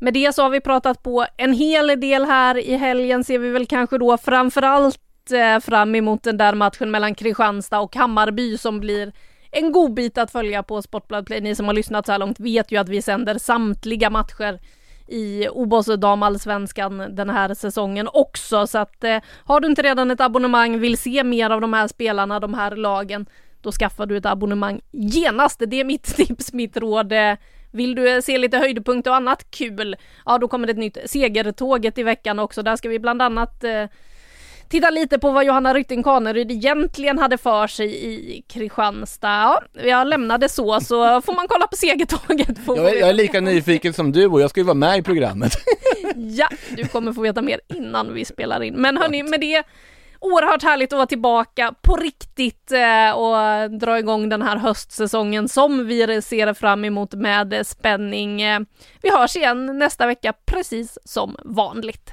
[0.00, 2.58] Med det så har vi pratat på en hel del här.
[2.58, 5.00] I helgen ser vi väl kanske då framförallt
[5.32, 9.12] eh, fram emot den där matchen mellan Kristianstad och Hammarby som blir
[9.50, 11.40] en god bit att följa på Sportbladet Play.
[11.40, 14.60] Ni som har lyssnat så här långt vet ju att vi sänder samtliga matcher
[15.06, 18.66] i OBOS damallsvenskan den här säsongen också.
[18.66, 21.88] Så att eh, har du inte redan ett abonnemang, vill se mer av de här
[21.88, 23.26] spelarna, de här lagen,
[23.60, 25.62] då skaffar du ett abonnemang genast.
[25.66, 27.12] Det är mitt tips, mitt råd.
[27.12, 27.36] Eh,
[27.70, 29.96] vill du eh, se lite höjdpunkter och annat kul,
[30.26, 32.62] ja då kommer det ett nytt segertåget i veckan också.
[32.62, 33.84] Där ska vi bland annat eh,
[34.68, 39.28] titta lite på vad Johanna Rytting Kaneryd egentligen hade för sig i Kristianstad.
[39.72, 42.58] Ja, jag lämnade så, så får man kolla på segertåget.
[42.66, 45.02] Jag är, jag är lika nyfiken som du och jag ska ju vara med i
[45.02, 45.52] programmet.
[46.16, 48.74] Ja, du kommer få veta mer innan vi spelar in.
[48.74, 49.62] Men hörni, med det
[50.20, 55.86] oerhört härligt att vara tillbaka på riktigt eh, och dra igång den här höstsäsongen som
[55.86, 58.42] vi ser fram emot med spänning.
[58.42, 58.60] Eh,
[59.02, 62.12] Vi hörs igen nästa vecka precis som vanligt.